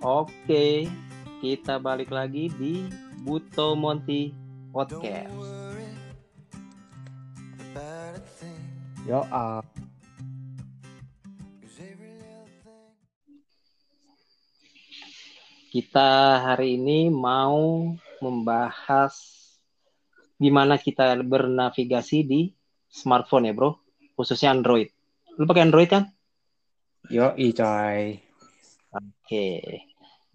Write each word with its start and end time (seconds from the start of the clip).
Oke, 0.00 0.88
kita 1.44 1.76
balik 1.76 2.08
lagi 2.08 2.48
di 2.56 2.88
Buto 3.20 3.76
Monty 3.76 4.32
Podcast. 4.72 5.28
Yo, 9.04 9.20
ah. 9.28 9.60
Kita 15.68 16.48
hari 16.48 16.80
ini 16.80 17.12
mau 17.12 17.92
membahas 18.24 19.12
gimana 20.40 20.80
kita 20.80 21.12
bernavigasi 21.20 22.24
di 22.24 22.48
smartphone 22.88 23.52
ya, 23.52 23.54
Bro. 23.54 23.76
Khususnya 24.16 24.56
Android. 24.56 24.88
Lu 25.36 25.44
pakai 25.44 25.68
Android 25.68 25.92
kan? 25.92 26.08
yo, 27.12 27.36
i 27.36 27.52
coy. 27.52 28.16
Oke. 28.96 29.89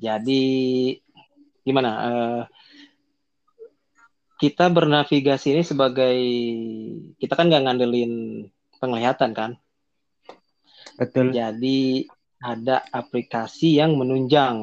Jadi 0.05 0.43
gimana? 1.65 1.91
Eh, 2.05 2.41
kita 4.37 4.69
bernavigasi 4.69 5.57
ini 5.57 5.63
sebagai 5.65 6.17
kita 7.17 7.33
kan 7.33 7.49
nggak 7.49 7.63
ngandelin 7.65 8.13
penglihatan 8.77 9.31
kan. 9.33 9.51
Betul. 11.01 11.33
Jadi 11.33 12.05
ada 12.37 12.85
aplikasi 12.93 13.81
yang 13.81 13.97
menunjang 13.97 14.61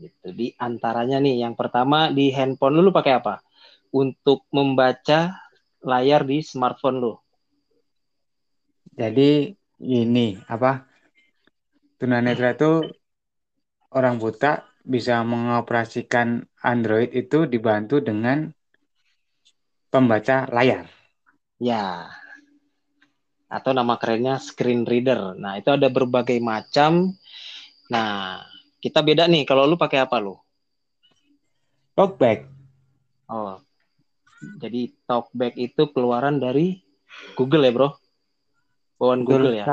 gitu. 0.00 0.28
Di 0.32 0.48
antaranya 0.56 1.20
nih 1.20 1.44
yang 1.44 1.52
pertama 1.58 2.08
di 2.08 2.32
handphone 2.32 2.80
lu, 2.80 2.88
lu 2.88 2.92
pakai 2.94 3.20
apa? 3.20 3.44
Untuk 3.92 4.46
membaca 4.54 5.36
layar 5.84 6.24
di 6.24 6.40
smartphone 6.40 6.98
lu. 7.02 7.12
Jadi 8.94 9.52
ini 9.84 10.38
apa? 10.48 10.86
Tunanetra 12.00 12.56
itu 12.56 12.88
orang 13.92 14.16
buta 14.16 14.69
bisa 14.84 15.20
mengoperasikan 15.22 16.44
Android 16.64 17.12
itu 17.12 17.44
dibantu 17.44 18.00
dengan 18.00 18.48
pembaca 19.92 20.48
layar. 20.48 20.88
Ya. 21.60 22.08
Atau 23.50 23.74
nama 23.74 23.98
kerennya 23.98 24.38
screen 24.38 24.86
reader. 24.86 25.34
Nah, 25.36 25.58
itu 25.58 25.74
ada 25.74 25.90
berbagai 25.90 26.38
macam. 26.38 27.12
Nah, 27.90 28.40
kita 28.78 29.02
beda 29.02 29.26
nih 29.26 29.44
kalau 29.44 29.66
lu 29.66 29.76
pakai 29.76 30.06
apa 30.06 30.16
lu? 30.22 30.38
Talkback. 31.98 32.46
Oh. 33.28 33.60
Jadi 34.40 34.96
Talkback 35.04 35.58
itu 35.60 35.92
keluaran 35.92 36.40
dari 36.40 36.80
Google 37.36 37.68
ya, 37.68 37.72
Bro? 37.74 37.88
Bawaan 38.96 39.22
Google 39.26 39.60
ya. 39.60 39.66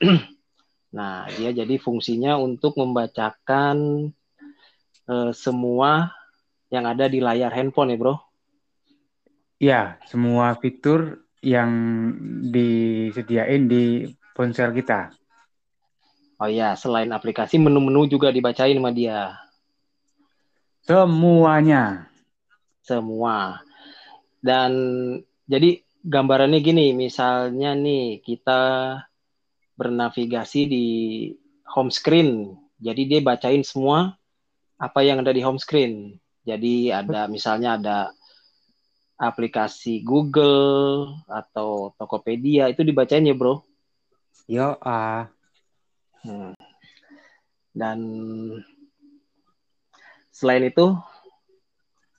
Nah, 0.90 1.30
dia 1.38 1.54
jadi 1.54 1.78
fungsinya 1.78 2.34
untuk 2.38 2.74
membacakan 2.74 4.10
eh, 5.06 5.32
semua 5.34 6.10
yang 6.70 6.86
ada 6.86 7.06
di 7.06 7.22
layar 7.22 7.54
handphone 7.54 7.94
ya, 7.94 7.98
Bro. 7.98 8.14
Ya, 9.60 9.80
semua 10.08 10.56
fitur 10.58 11.26
yang 11.44 11.70
disediain 12.48 13.68
di 13.68 14.08
ponsel 14.32 14.72
kita. 14.72 15.12
Oh 16.40 16.48
ya, 16.48 16.72
selain 16.72 17.12
aplikasi, 17.12 17.60
menu-menu 17.60 18.08
juga 18.08 18.32
dibacain 18.32 18.72
sama 18.72 18.88
dia. 18.88 19.36
Semuanya. 20.80 22.08
Semua. 22.80 23.60
Dan 24.40 24.72
jadi 25.44 25.84
gambarannya 26.00 26.64
gini, 26.64 26.96
misalnya 26.96 27.76
nih 27.76 28.24
kita 28.24 28.62
bernavigasi 29.80 30.68
di 30.68 30.86
home 31.64 31.88
screen. 31.88 32.52
Jadi 32.76 33.08
dia 33.08 33.20
bacain 33.24 33.64
semua 33.64 34.12
apa 34.76 35.00
yang 35.00 35.24
ada 35.24 35.32
di 35.32 35.40
home 35.40 35.56
screen. 35.56 36.20
Jadi 36.44 36.92
ada 36.92 37.24
misalnya 37.24 37.80
ada 37.80 37.98
aplikasi 39.20 40.04
Google 40.04 41.12
atau 41.28 41.92
Tokopedia 41.96 42.68
itu 42.68 42.84
dibacain 42.84 43.24
ya, 43.24 43.36
Bro. 43.36 43.64
Yo, 44.48 44.76
ah. 44.84 45.28
Hmm. 46.24 46.52
Dan 47.72 47.98
selain 50.32 50.68
itu 50.68 50.96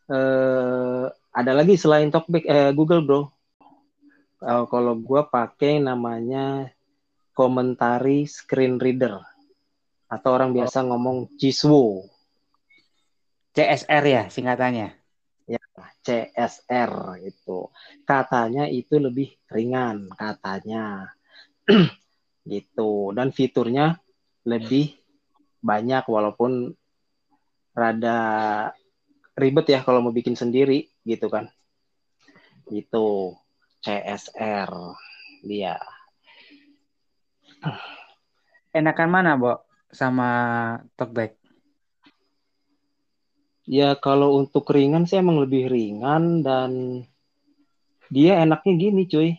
eh, 0.09 1.05
ada 1.33 1.51
lagi 1.57 1.73
selain 1.77 2.13
Talkback 2.13 2.45
eh, 2.45 2.71
Google 2.77 3.01
Bro. 3.01 3.21
Eh, 4.41 4.65
kalau 4.69 4.93
gua 4.97 5.25
pakai 5.25 5.81
namanya 5.81 6.69
komentari 7.31 8.27
screen 8.27 8.77
reader. 8.77 9.19
Atau 10.11 10.35
orang 10.35 10.51
biasa 10.51 10.83
ngomong 10.83 11.31
Jiswo. 11.39 12.03
CSR 13.55 14.03
ya 14.07 14.23
singkatannya. 14.27 14.95
CSR 16.01 17.21
itu. 17.23 17.69
Katanya 18.03 18.67
itu 18.67 18.99
lebih 18.99 19.37
ringan 19.47 20.11
katanya. 20.15 21.11
gitu. 22.51 23.15
Dan 23.15 23.31
fiturnya 23.31 23.99
lebih 24.43 24.97
banyak 25.61 26.03
walaupun 26.09 26.73
rada 27.71 28.19
ribet 29.37 29.71
ya 29.71 29.79
kalau 29.85 30.03
mau 30.03 30.11
bikin 30.11 30.35
sendiri 30.35 30.91
gitu 31.07 31.31
kan. 31.31 31.47
Itu 32.67 33.37
CSR 33.81 34.69
dia 35.41 35.79
Enakan 38.77 39.09
mana, 39.09 39.37
Bo? 39.37 39.61
Sama 39.91 40.29
Talkback? 40.95 41.41
ya 43.71 43.95
kalau 43.95 44.35
untuk 44.35 44.67
ringan 44.73 45.07
sih 45.07 45.21
emang 45.23 45.39
lebih 45.39 45.71
ringan 45.71 46.43
dan 46.43 46.71
dia 48.11 48.43
enaknya 48.43 48.73
gini 48.75 49.07
cuy 49.07 49.29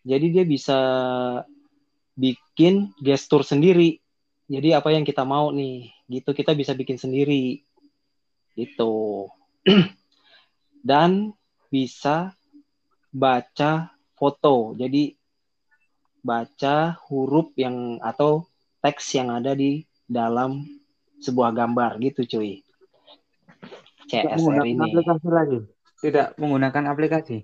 jadi 0.00 0.26
dia 0.32 0.44
bisa 0.48 0.78
bikin 2.16 2.94
gestur 3.04 3.44
sendiri 3.44 4.00
jadi 4.48 4.80
apa 4.80 4.96
yang 4.96 5.04
kita 5.04 5.28
mau 5.28 5.52
nih 5.52 5.92
gitu 6.08 6.32
kita 6.32 6.56
bisa 6.56 6.72
bikin 6.72 6.96
sendiri 6.96 7.60
gitu 8.56 9.28
dan 10.88 11.36
bisa 11.68 12.32
baca 13.12 13.92
foto 14.16 14.72
jadi 14.72 15.19
baca 16.20 17.00
huruf 17.08 17.52
yang 17.56 17.96
atau 18.04 18.44
teks 18.84 19.16
yang 19.16 19.32
ada 19.32 19.52
di 19.56 19.84
dalam 20.04 20.64
sebuah 21.20 21.52
gambar 21.52 22.00
gitu 22.00 22.24
cuy. 22.24 22.64
Tidak 24.08 24.36
CSR 24.36 24.36
menggunakan 24.40 24.66
ini. 24.68 24.88
aplikasi 24.88 25.28
lagi. 25.28 25.58
Tidak 26.00 26.26
menggunakan 26.40 26.84
aplikasi. 26.90 27.38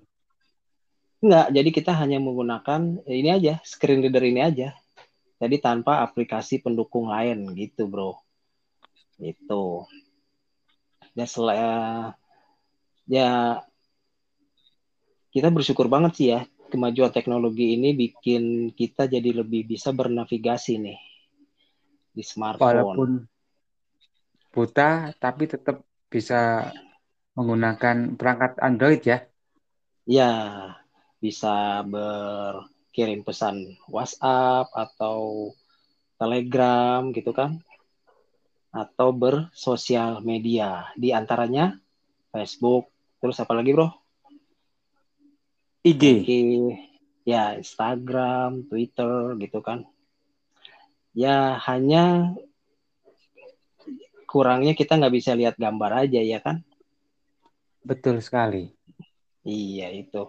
enggak 1.17 1.49
jadi 1.49 1.69
kita 1.73 1.97
hanya 1.97 2.21
menggunakan 2.21 3.01
ini 3.09 3.29
aja 3.33 3.57
screen 3.65 4.05
reader 4.05 4.21
ini 4.21 4.41
aja. 4.41 4.69
Jadi 5.41 5.57
tanpa 5.57 6.05
aplikasi 6.05 6.61
pendukung 6.61 7.09
lain 7.09 7.57
gitu 7.57 7.89
bro. 7.89 8.21
Itu 9.17 9.89
ya 11.17 11.25
sel- 11.25 12.13
ya 13.09 13.29
kita 15.33 15.49
bersyukur 15.49 15.89
banget 15.89 16.11
sih 16.17 16.27
ya 16.33 16.41
kemajuan 16.67 17.11
teknologi 17.11 17.75
ini 17.79 17.95
bikin 17.95 18.75
kita 18.75 19.07
jadi 19.07 19.41
lebih 19.43 19.67
bisa 19.67 19.95
bernavigasi 19.95 20.79
nih 20.79 20.99
di 22.11 22.23
smartphone. 22.25 22.65
Walaupun 22.65 23.09
buta, 24.51 25.13
tapi 25.21 25.45
tetap 25.45 25.85
bisa 26.09 26.73
menggunakan 27.37 28.17
perangkat 28.17 28.57
Android 28.57 29.01
ya. 29.05 29.21
Ya, 30.07 30.33
bisa 31.21 31.85
berkirim 31.85 33.21
pesan 33.21 33.77
WhatsApp 33.85 34.73
atau 34.73 35.51
Telegram 36.17 37.13
gitu 37.13 37.29
kan. 37.35 37.61
Atau 38.73 39.13
bersosial 39.13 40.25
media. 40.25 40.89
Di 40.97 41.13
antaranya 41.13 41.77
Facebook, 42.33 42.89
terus 43.21 43.37
apa 43.37 43.53
lagi 43.53 43.77
bro? 43.77 44.06
IG. 45.87 46.03
Ya 47.27 47.55
Instagram, 47.59 48.67
Twitter 48.67 49.35
gitu 49.39 49.59
kan. 49.59 49.83
Ya 51.15 51.55
hanya 51.67 52.35
kurangnya 54.27 54.75
kita 54.75 54.99
nggak 54.99 55.15
bisa 55.15 55.31
lihat 55.33 55.55
gambar 55.55 56.07
aja 56.07 56.19
ya 56.19 56.39
kan? 56.43 56.59
Betul 57.83 58.19
sekali. 58.19 58.75
Iya 59.47 59.91
itu. 59.95 60.27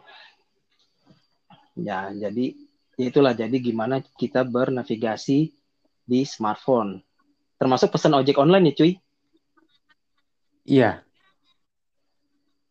Ya 1.78 2.10
jadi 2.14 2.54
itulah 2.98 3.34
jadi 3.34 3.54
gimana 3.58 4.02
kita 4.18 4.46
bernavigasi 4.46 5.54
di 6.06 6.20
smartphone. 6.22 7.02
Termasuk 7.58 7.90
pesan 7.94 8.14
ojek 8.14 8.38
online 8.38 8.70
ya 8.70 8.74
cuy. 8.78 8.92
Iya, 10.68 10.90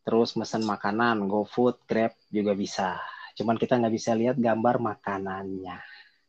Terus 0.07 0.31
pesan 0.31 0.63
makanan, 0.63 1.27
GoFood, 1.27 1.83
Grab 1.83 2.15
juga 2.31 2.55
bisa. 2.55 2.95
Cuman 3.35 3.59
kita 3.59 3.75
nggak 3.75 3.91
bisa 3.91 4.15
lihat 4.15 4.39
gambar 4.39 4.79
makanannya 4.79 5.83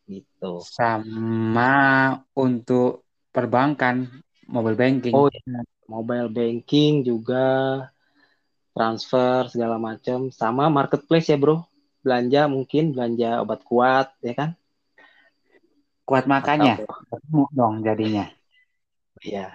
gitu. 0.09 0.65
sama 0.65 2.17
untuk 2.33 3.05
perbankan 3.31 4.09
mobile 4.49 4.75
banking. 4.75 5.15
Oh 5.15 5.29
ya, 5.29 5.63
mobile 5.85 6.33
banking 6.33 7.05
juga 7.05 7.47
transfer 8.73 9.53
segala 9.53 9.77
macam 9.77 10.33
sama 10.33 10.73
marketplace 10.73 11.29
ya 11.29 11.37
bro. 11.37 11.63
Belanja 12.01 12.49
mungkin 12.49 12.97
belanja 12.97 13.45
obat 13.45 13.61
kuat 13.69 14.09
ya 14.25 14.33
kan? 14.33 14.51
Kuat 16.09 16.25
makannya. 16.25 16.81
Atau, 16.89 17.47
dong 17.53 17.85
jadinya. 17.85 18.33
Iya. 19.21 19.53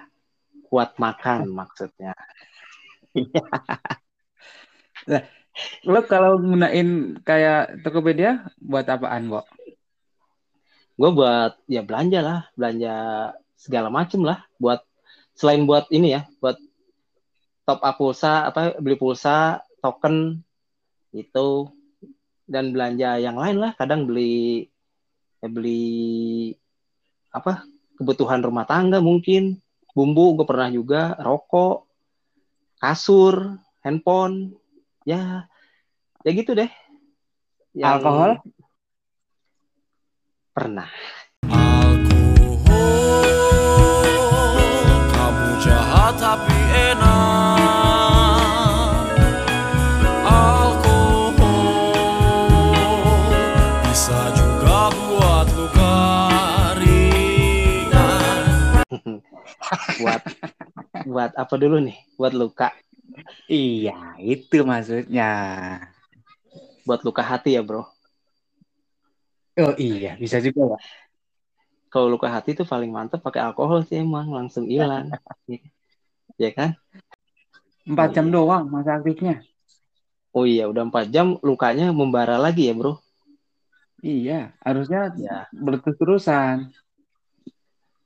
Kuat 0.69 1.01
makan 1.01 1.49
maksudnya. 1.49 2.13
Nah, 5.09 5.23
lo 5.83 5.99
kalau 6.07 6.39
gunain 6.39 7.19
kayak 7.21 7.83
Tokopedia 7.83 8.47
buat 8.57 8.87
apaan, 8.87 9.29
Bo? 9.29 9.43
Gue 10.93 11.09
buat 11.09 11.57
ya 11.65 11.81
belanja 11.81 12.19
lah, 12.21 12.39
belanja 12.53 12.93
segala 13.57 13.89
macem 13.89 14.21
lah. 14.23 14.45
Buat 14.61 14.85
selain 15.33 15.65
buat 15.65 15.89
ini 15.89 16.15
ya, 16.15 16.21
buat 16.37 16.57
top 17.65 17.79
up 17.81 17.95
pulsa, 17.97 18.47
apa 18.47 18.77
beli 18.77 18.95
pulsa, 18.99 19.63
token 19.81 20.39
itu 21.13 21.69
dan 22.45 22.71
belanja 22.71 23.17
yang 23.19 23.35
lain 23.39 23.57
lah. 23.59 23.71
Kadang 23.75 24.05
beli 24.05 24.69
ya 25.43 25.49
beli 25.51 26.53
apa 27.33 27.65
kebutuhan 27.97 28.45
rumah 28.45 28.63
tangga 28.69 29.01
mungkin, 29.01 29.57
bumbu 29.97 30.37
gue 30.37 30.45
pernah 30.45 30.69
juga, 30.69 31.17
rokok, 31.17 31.89
kasur, 32.77 33.57
handphone, 33.81 34.53
ya 35.03 35.51
ya 36.23 36.31
gitu 36.31 36.55
deh. 36.55 36.71
Yang 37.75 37.91
alkohol? 37.99 38.31
Pernah. 40.55 40.87
Alkohol 41.51 41.89
kamu 45.11 45.49
jahat 45.59 46.13
tapi 46.15 46.55
enak. 46.93 47.57
Alkohol 50.23 51.35
bisa 53.83 54.19
juga 54.37 54.87
buat 54.95 55.47
luka 55.57 55.95
ringan. 56.79 58.45
Buat 60.03 60.21
buat 61.03 61.31
apa 61.35 61.55
dulu 61.59 61.81
nih? 61.83 61.97
Buat 62.15 62.33
luka 62.37 62.71
Iya, 63.47 64.17
itu 64.19 64.57
maksudnya. 64.63 65.29
Buat 66.87 67.01
luka 67.07 67.23
hati 67.23 67.55
ya, 67.55 67.61
Bro. 67.63 67.87
Oh 69.53 69.75
iya, 69.77 70.17
bisa 70.17 70.41
juga 70.41 70.75
ya. 70.75 70.79
Kalau 71.93 72.09
luka 72.09 72.25
hati 72.25 72.57
itu 72.57 72.65
paling 72.65 72.89
mantep 72.89 73.21
pakai 73.21 73.45
alkohol 73.45 73.85
sih 73.85 74.01
emang 74.01 74.33
langsung 74.33 74.65
hilang. 74.65 75.13
ya 76.41 76.49
kan? 76.49 76.73
Empat 77.85 78.17
jam 78.17 78.33
doang 78.33 78.65
masa 78.71 78.97
aktifnya. 78.97 79.45
Oh 80.33 80.49
iya, 80.49 80.65
udah 80.65 80.89
empat 80.89 81.13
jam 81.13 81.37
lukanya 81.45 81.93
membara 81.93 82.41
lagi 82.41 82.65
ya, 82.65 82.73
Bro. 82.73 82.97
Iya, 84.01 84.57
harusnya 84.65 85.13
ya. 85.15 85.45
berterus-terusan. 85.53 86.73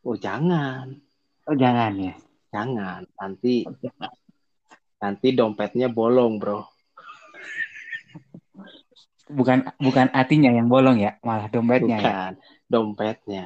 Oh, 0.03 0.19
jangan. 0.19 0.99
Oh, 1.47 1.55
jangan 1.55 1.95
ya. 1.95 2.15
Jangan. 2.51 3.07
Nanti 3.15 3.63
oh, 3.63 3.73
nanti 4.97 5.33
dompetnya 5.33 5.87
bolong 5.89 6.41
bro. 6.41 6.65
Bukan 9.27 9.67
bukan 9.77 10.07
artinya 10.15 10.49
yang 10.55 10.71
bolong 10.71 11.03
ya 11.03 11.19
malah 11.21 11.51
dompetnya 11.51 11.97
ya? 11.99 12.03
bukan 12.03 12.31
ya? 12.33 12.41
dompetnya. 12.71 13.45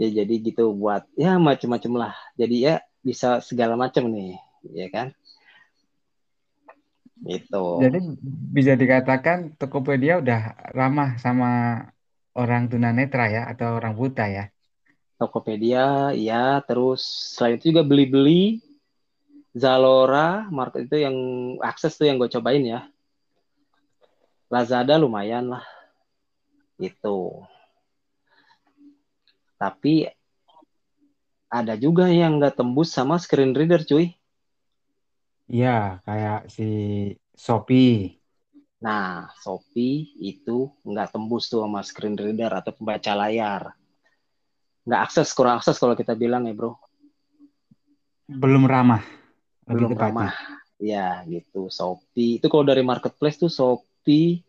Ya 0.00 0.08
jadi 0.22 0.34
gitu 0.40 0.72
buat 0.72 1.04
ya 1.14 1.36
macam-macam 1.36 2.08
lah. 2.08 2.14
Jadi 2.34 2.56
ya 2.64 2.74
bisa 3.04 3.38
segala 3.44 3.76
macam 3.76 4.08
nih 4.08 4.40
ya 4.72 4.88
kan? 4.88 5.12
Itu 7.22 7.78
jadi 7.84 7.98
bisa 8.50 8.72
dikatakan 8.74 9.54
Tokopedia 9.60 10.18
udah 10.18 10.72
ramah 10.72 11.20
sama 11.20 11.50
orang 12.32 12.72
tunanetra 12.72 13.28
ya 13.28 13.42
atau 13.52 13.76
orang 13.76 13.92
buta 13.92 14.24
ya? 14.26 14.44
Tokopedia 15.20 16.16
ya 16.16 16.58
terus 16.64 17.04
selain 17.36 17.60
itu 17.60 17.70
juga 17.70 17.84
beli-beli 17.86 18.71
Zalora 19.52 20.48
market 20.48 20.88
itu 20.88 21.04
yang 21.04 21.16
akses 21.60 22.00
tuh 22.00 22.08
yang 22.08 22.16
gue 22.16 22.28
cobain 22.32 22.64
ya. 22.64 22.88
Lazada 24.48 24.96
lumayan 24.96 25.52
lah. 25.52 25.64
Itu. 26.80 27.44
Tapi 29.60 30.08
ada 31.52 31.76
juga 31.76 32.08
yang 32.08 32.40
nggak 32.40 32.56
tembus 32.56 32.96
sama 32.96 33.20
screen 33.20 33.52
reader 33.52 33.84
cuy. 33.84 34.16
Iya, 35.52 36.00
kayak 36.08 36.48
si 36.48 36.68
Shopee. 37.36 38.16
Nah, 38.80 39.28
Shopee 39.36 40.16
itu 40.16 40.72
nggak 40.80 41.12
tembus 41.12 41.52
tuh 41.52 41.60
sama 41.60 41.84
screen 41.84 42.16
reader 42.16 42.56
atau 42.56 42.72
pembaca 42.72 43.12
layar. 43.12 43.76
Nggak 44.88 45.00
akses, 45.12 45.28
kurang 45.36 45.60
akses 45.60 45.76
kalau 45.76 45.92
kita 45.92 46.16
bilang 46.16 46.48
ya 46.48 46.56
bro. 46.56 46.72
Belum 48.32 48.64
ramah 48.64 49.21
belum 49.66 49.94
ramah 49.94 50.34
ya? 50.82 51.22
Gitu. 51.24 51.70
Shopee. 51.70 52.42
Itu 52.42 52.50
kalau 52.50 52.66
dari 52.66 52.82
marketplace 52.82 53.38
tuh 53.38 53.52
Shopee 53.52 54.42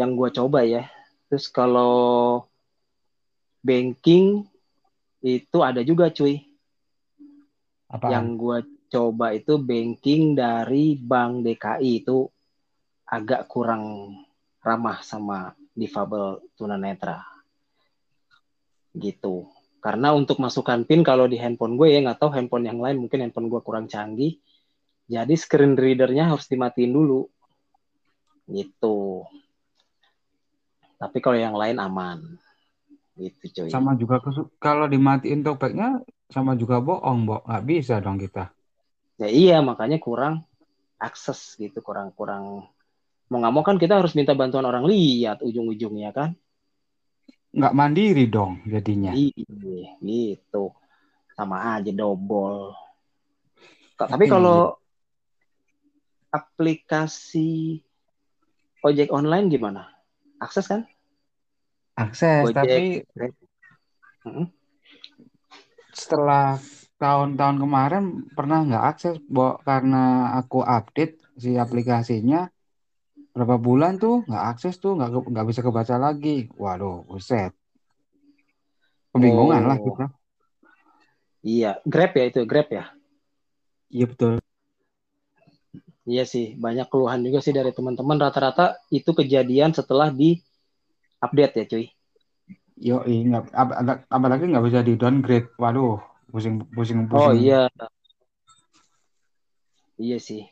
yang 0.00 0.16
gue 0.16 0.28
coba 0.32 0.64
ya. 0.64 0.88
Terus 1.28 1.52
kalau 1.52 2.44
banking 3.60 4.48
itu 5.20 5.58
ada 5.60 5.84
juga 5.84 6.08
cuy. 6.08 6.42
Apa? 7.86 8.10
yang 8.10 8.34
gue 8.34 8.66
coba 8.90 9.30
itu 9.30 9.62
banking 9.62 10.34
dari 10.34 10.98
Bank 10.98 11.46
DKI 11.46 12.02
itu 12.02 12.26
agak 13.06 13.46
kurang 13.46 14.10
ramah 14.58 14.98
sama 15.06 15.54
difabel 15.70 16.42
tunanetra. 16.58 17.22
Gitu 18.90 19.46
karena 19.86 20.10
untuk 20.10 20.42
masukkan 20.42 20.82
PIN 20.82 21.06
kalau 21.06 21.30
di 21.30 21.38
handphone 21.38 21.78
gue 21.78 21.94
ya 21.94 22.02
nggak 22.02 22.18
tahu 22.18 22.34
handphone 22.34 22.66
yang 22.66 22.82
lain 22.82 22.98
mungkin 22.98 23.22
handphone 23.22 23.46
gue 23.46 23.62
kurang 23.62 23.86
canggih. 23.86 24.34
Jadi 25.06 25.38
screen 25.38 25.78
readernya 25.78 26.26
harus 26.26 26.50
dimatiin 26.50 26.90
dulu. 26.90 27.30
Gitu. 28.50 29.22
Tapi 30.98 31.22
kalau 31.22 31.38
yang 31.38 31.54
lain 31.54 31.78
aman. 31.78 32.18
Gitu 33.14 33.62
cuy. 33.62 33.70
Sama 33.70 33.94
juga 33.94 34.18
kalau 34.58 34.90
dimatiin 34.90 35.46
topeknya 35.46 36.02
sama 36.34 36.58
juga 36.58 36.82
bohong, 36.82 37.22
Bo. 37.22 37.46
Nggak 37.46 37.64
bisa 37.70 38.02
dong 38.02 38.18
kita. 38.18 38.50
Ya 39.22 39.30
iya, 39.30 39.62
makanya 39.62 40.02
kurang 40.02 40.42
akses 40.98 41.54
gitu, 41.62 41.78
kurang-kurang 41.78 42.66
mau 43.26 43.38
nggak 43.42 43.54
mau 43.54 43.62
kan 43.66 43.78
kita 43.78 43.98
harus 43.98 44.14
minta 44.14 44.38
bantuan 44.38 44.62
orang 44.66 44.86
lihat 44.86 45.42
ujung-ujungnya 45.42 46.14
kan 46.14 46.38
nggak 47.52 47.76
mandiri 47.76 48.24
dong 48.26 48.64
jadinya. 48.66 49.12
Iya, 49.14 49.98
gitu. 50.00 50.72
Sama 51.36 51.76
aja 51.76 51.92
dobol. 51.92 52.72
Tapi 53.96 54.28
kalau 54.28 54.76
aplikasi 56.32 57.80
ojek 58.84 59.08
online 59.08 59.48
gimana? 59.48 59.88
Akses 60.36 60.68
kan? 60.68 60.84
Akses, 61.96 62.52
ojek. 62.52 62.56
tapi 62.56 62.84
hmm? 64.28 64.46
setelah 65.96 66.60
tahun-tahun 67.00 67.56
kemarin 67.56 68.04
pernah 68.36 68.64
nggak 68.68 68.84
akses, 68.84 69.16
Bo, 69.24 69.56
karena 69.64 70.36
aku 70.36 70.60
update 70.60 71.20
si 71.40 71.56
aplikasinya 71.56 72.52
berapa 73.36 73.60
bulan 73.60 74.00
tuh? 74.00 74.24
Nggak 74.24 74.44
akses 74.56 74.80
tuh 74.80 74.96
nggak 74.96 75.12
nggak 75.12 75.46
bisa 75.52 75.60
kebaca 75.60 76.00
lagi. 76.00 76.48
Waduh 76.56 77.04
buset. 77.04 77.52
Kebingungan 79.12 79.62
oh. 79.62 79.68
lah 79.68 79.78
kita. 79.78 80.06
Iya 81.44 81.70
grab 81.84 82.16
ya 82.16 82.24
itu 82.32 82.40
grab 82.48 82.68
ya? 82.72 82.84
Iya 83.92 84.06
betul. 84.08 84.32
Iya 86.08 86.24
sih 86.24 86.56
banyak 86.56 86.88
keluhan 86.88 87.20
juga 87.20 87.44
sih 87.44 87.52
dari 87.52 87.76
teman-teman. 87.76 88.16
Rata-rata 88.16 88.80
itu 88.88 89.12
kejadian 89.12 89.76
setelah 89.76 90.08
di 90.08 90.40
update 91.20 91.54
ya 91.60 91.64
cuy. 91.68 91.86
Yo 92.76 93.04
ingat 93.04 93.52
apalagi 94.08 94.48
nggak 94.48 94.64
bisa 94.64 94.80
di 94.80 94.96
downgrade. 94.96 95.52
Waduh 95.60 96.00
pusing 96.32 96.64
pusing 96.72 97.04
pusing. 97.04 97.20
Oh 97.20 97.32
iya. 97.36 97.68
Iya 100.00 100.18
sih. 100.20 100.48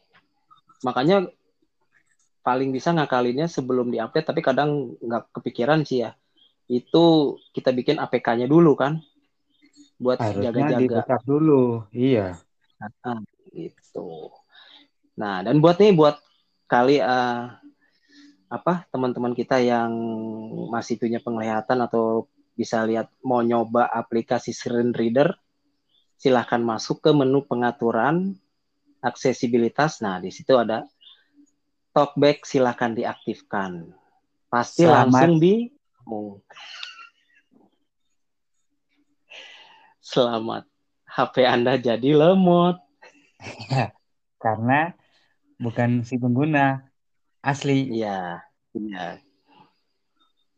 Makanya 0.85 1.25
paling 2.45 2.71
bisa 2.71 2.93
ngakalinnya 2.93 3.49
sebelum 3.49 3.89
diupdate 3.89 4.29
tapi 4.29 4.45
kadang 4.45 4.95
nggak 5.01 5.33
kepikiran 5.33 5.83
sih 5.83 6.05
ya. 6.05 6.13
Itu 6.69 7.37
kita 7.57 7.73
bikin 7.73 7.97
APK-nya 7.97 8.45
dulu 8.45 8.77
kan 8.77 9.01
buat 9.97 10.21
jaga-jaga. 10.21 11.09
dulu 11.25 11.89
iya. 11.91 12.37
Nah, 12.77 13.25
gitu. 13.51 14.29
Nah 15.17 15.41
dan 15.41 15.65
buat 15.65 15.81
nih 15.81 15.97
buat 15.97 16.21
kali 16.69 17.01
uh, 17.01 17.49
apa 18.53 18.87
teman-teman 18.93 19.33
kita 19.33 19.59
yang 19.59 19.91
masih 20.69 21.01
punya 21.01 21.19
penglihatan 21.19 21.81
atau 21.81 22.29
bisa 22.55 22.87
lihat 22.87 23.11
mau 23.27 23.43
nyoba 23.43 23.91
aplikasi 23.91 24.55
screen 24.55 24.95
reader, 24.95 25.35
silahkan 26.15 26.63
masuk 26.63 27.03
ke 27.03 27.11
menu 27.11 27.43
pengaturan 27.43 28.39
aksesibilitas. 29.03 29.99
Nah, 30.01 30.23
di 30.23 30.31
situ 30.31 30.55
ada 30.55 30.87
talkback, 31.95 32.43
silahkan 32.43 32.93
diaktifkan. 32.93 33.95
Pasti 34.51 34.85
Selamat. 34.85 35.09
langsung 35.09 35.35
di 35.39 35.55
Selamat. 40.05 40.69
HP 41.09 41.47
Anda 41.47 41.79
jadi 41.79 42.11
lemot. 42.13 42.77
Karena 44.43 44.93
bukan 45.57 46.03
si 46.03 46.19
pengguna 46.19 46.83
asli. 47.41 47.89
Iya, 47.89 48.43
iya. 48.75 49.23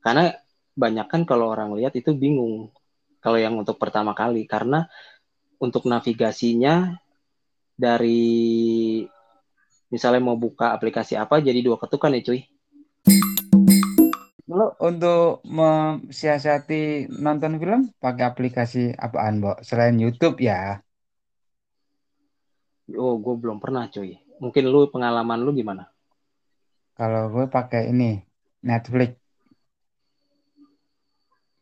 Karena 0.00 0.35
banyak 0.75 1.07
kan 1.07 1.23
kalau 1.28 1.52
orang 1.52 1.76
lihat 1.76 1.95
itu 1.95 2.16
bingung. 2.16 2.73
Kalau 3.21 3.38
yang 3.38 3.55
untuk 3.61 3.78
pertama 3.78 4.16
kali, 4.16 4.49
karena 4.49 4.88
untuk 5.61 5.87
navigasinya 5.87 6.97
dari 7.76 9.05
misalnya 9.97 10.21
mau 10.21 10.37
buka 10.37 10.76
aplikasi 10.76 11.17
apa 11.17 11.41
jadi 11.41 11.65
dua 11.65 11.81
ketukan 11.81 12.12
ya 12.12 12.21
cuy. 12.21 12.45
Lo 14.53 14.76
untuk 14.85 15.41
mensiasati 15.49 17.09
nonton 17.09 17.57
film 17.57 17.88
pakai 17.97 18.25
aplikasi 18.29 18.93
apaan, 18.93 19.41
Bo? 19.41 19.57
Selain 19.65 19.97
YouTube 19.97 20.37
ya. 20.45 20.85
Oh, 22.93 23.17
gue 23.17 23.35
belum 23.41 23.57
pernah 23.57 23.88
cuy. 23.88 24.21
Mungkin 24.37 24.69
lu 24.69 24.93
pengalaman 24.93 25.41
lu 25.41 25.57
gimana? 25.57 25.88
Kalau 26.93 27.33
gue 27.33 27.49
pakai 27.49 27.88
ini 27.88 28.21
Netflix. 28.61 29.17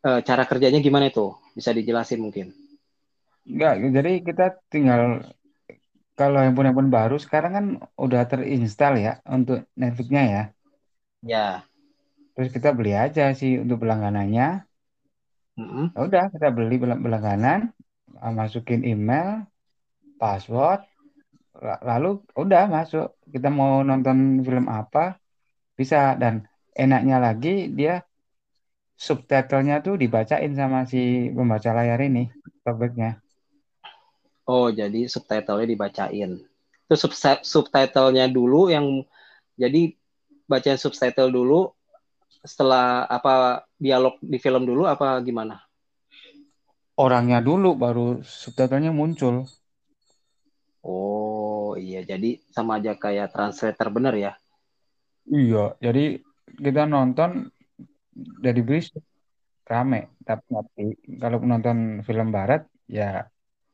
Eh, 0.05 0.21
cara 0.21 0.45
kerjanya 0.45 0.83
gimana 0.83 1.09
itu? 1.09 1.33
Bisa 1.57 1.73
dijelasin 1.73 2.21
mungkin? 2.21 2.53
Enggak, 3.49 3.81
jadi 3.81 4.13
kita 4.21 4.47
tinggal 4.69 5.25
kalau 6.19 6.39
handphone-handphone 6.43 6.91
baru 6.97 7.17
sekarang 7.25 7.53
kan 7.57 7.67
udah 8.05 8.21
terinstal 8.31 8.93
ya 9.07 9.11
untuk 9.37 9.57
Netflix-nya 9.81 10.23
ya. 10.35 10.41
Ya. 11.23 11.65
Terus 12.35 12.51
kita 12.57 12.69
beli 12.79 12.93
aja 13.05 13.23
sih 13.41 13.51
untuk 13.63 13.77
berlangganannya. 13.83 14.45
Mm-mm. 15.59 15.95
Ya 15.95 15.99
udah 16.09 16.23
kita 16.35 16.47
beli 16.57 16.75
berlangganan, 17.05 17.61
masukin 18.39 18.81
email, 18.93 19.29
password, 20.21 20.81
la- 21.67 21.83
lalu 21.91 22.09
udah 22.43 22.63
masuk. 22.77 23.07
Kita 23.35 23.49
mau 23.59 23.73
nonton 23.89 24.19
film 24.47 24.67
apa 24.81 25.01
bisa 25.79 25.99
dan 26.23 26.35
enaknya 26.83 27.17
lagi 27.27 27.49
dia 27.79 27.93
subtitlenya 29.07 29.77
tuh 29.87 29.95
dibacain 30.03 30.53
sama 30.61 30.79
si 30.93 30.99
pembaca 31.37 31.71
layar 31.79 32.01
ini, 32.09 32.23
talkback-nya. 32.65 33.09
Oh, 34.45 34.69
jadi 34.69 35.09
subtitlenya 35.09 35.67
dibacain. 35.73 36.31
Itu 36.85 36.95
sub- 37.01 37.45
subtitlenya 37.45 38.29
dulu 38.29 38.69
yang 38.69 39.05
jadi 39.57 39.97
bacain 40.45 40.77
subtitle 40.77 41.33
dulu 41.33 41.73
setelah 42.45 43.09
apa 43.09 43.65
dialog 43.81 44.21
di 44.21 44.37
film 44.37 44.69
dulu 44.69 44.85
apa 44.85 45.17
gimana? 45.25 45.65
Orangnya 47.05 47.39
dulu 47.49 47.75
baru 47.75 48.21
subtitlenya 48.23 48.93
muncul. 48.93 49.49
Oh, 50.85 51.73
iya. 51.81 52.05
Jadi 52.05 52.45
sama 52.53 52.77
aja 52.79 52.93
kayak 53.01 53.33
translator 53.33 53.89
bener 53.89 54.15
ya. 54.21 54.33
Iya, 55.25 55.59
jadi 55.85 56.01
kita 56.65 56.83
nonton 56.85 57.31
dari 58.45 58.61
berisik 58.67 59.03
rame, 59.71 59.97
tapi 60.29 60.45
tapi 60.57 60.83
kalau 61.23 61.39
nonton 61.51 61.79
film 62.07 62.29
barat 62.37 62.61
ya 62.99 63.27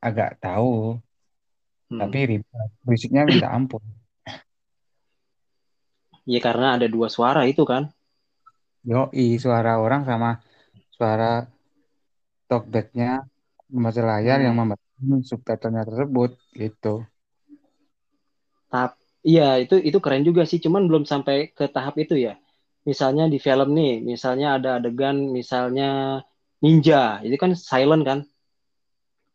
agak 0.07 0.31
tahu, 0.45 0.97
Hmm. 1.91 2.01
tapi 2.01 2.19
ribet. 2.31 2.71
Berisiknya 2.87 3.23
minta 3.29 3.49
ampun. 3.57 3.83
Iya 6.31 6.41
karena 6.47 6.67
ada 6.77 6.87
dua 6.95 7.09
suara 7.17 7.43
itu 7.53 7.63
kan. 7.71 7.83
Yoi, 8.91 9.27
suara 9.45 9.73
orang 9.85 10.03
sama 10.09 10.31
suara 10.97 11.25
talkbacknya 12.49 13.09
membaca 13.73 14.03
layar 14.11 14.39
yang 14.45 14.55
Hmm. 14.57 14.75
membaca 14.75 14.87
subtitlenya 15.31 15.83
tersebut 15.89 16.31
gitu. 16.61 16.95
Tahap 18.71 18.93
iya 19.27 19.59
itu 19.63 19.75
itu 19.89 19.99
keren 20.05 20.23
juga 20.29 20.43
sih, 20.51 20.59
cuman 20.65 20.83
belum 20.89 21.05
sampai 21.13 21.37
ke 21.57 21.65
tahap 21.75 21.95
itu 22.03 22.15
ya. 22.27 22.35
Misalnya 22.89 23.25
di 23.33 23.39
film 23.47 23.69
nih, 23.79 24.01
misalnya 24.11 24.47
ada 24.57 24.69
adegan 24.81 25.17
misalnya 25.39 25.89
ninja, 26.65 27.21
itu 27.27 27.37
kan 27.43 27.53
silent 27.71 28.03
kan. 28.09 28.19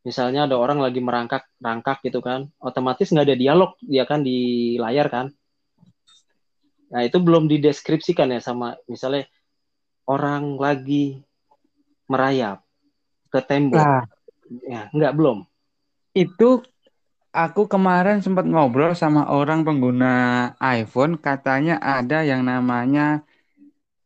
Misalnya 0.06 0.46
ada 0.46 0.56
orang 0.56 0.80
lagi 0.86 1.02
merangkak 1.02 1.50
rangkak 1.58 1.98
gitu 2.06 2.22
kan, 2.22 2.46
otomatis 2.62 3.10
nggak 3.10 3.26
ada 3.26 3.38
dialog 3.38 3.74
dia 3.82 4.06
kan 4.06 4.22
di 4.22 4.38
layar 4.78 5.10
kan. 5.10 5.26
Nah 6.94 7.02
itu 7.02 7.18
belum 7.18 7.50
dideskripsikan 7.50 8.30
ya 8.30 8.40
sama 8.40 8.78
misalnya 8.86 9.26
orang 10.06 10.62
lagi 10.62 11.26
merayap 12.06 12.62
ke 13.34 13.42
tembok. 13.42 13.82
Nah, 13.82 14.06
Ya, 14.70 14.94
nggak 14.94 15.14
belum. 15.18 15.42
itu 16.14 16.62
aku 17.34 17.66
kemarin 17.66 18.22
sempat 18.22 18.46
ngobrol 18.46 18.94
sama 18.94 19.28
orang 19.28 19.66
pengguna 19.66 20.14
iPhone, 20.62 21.18
katanya 21.18 21.82
ada 21.82 22.22
yang 22.22 22.46
namanya 22.46 23.26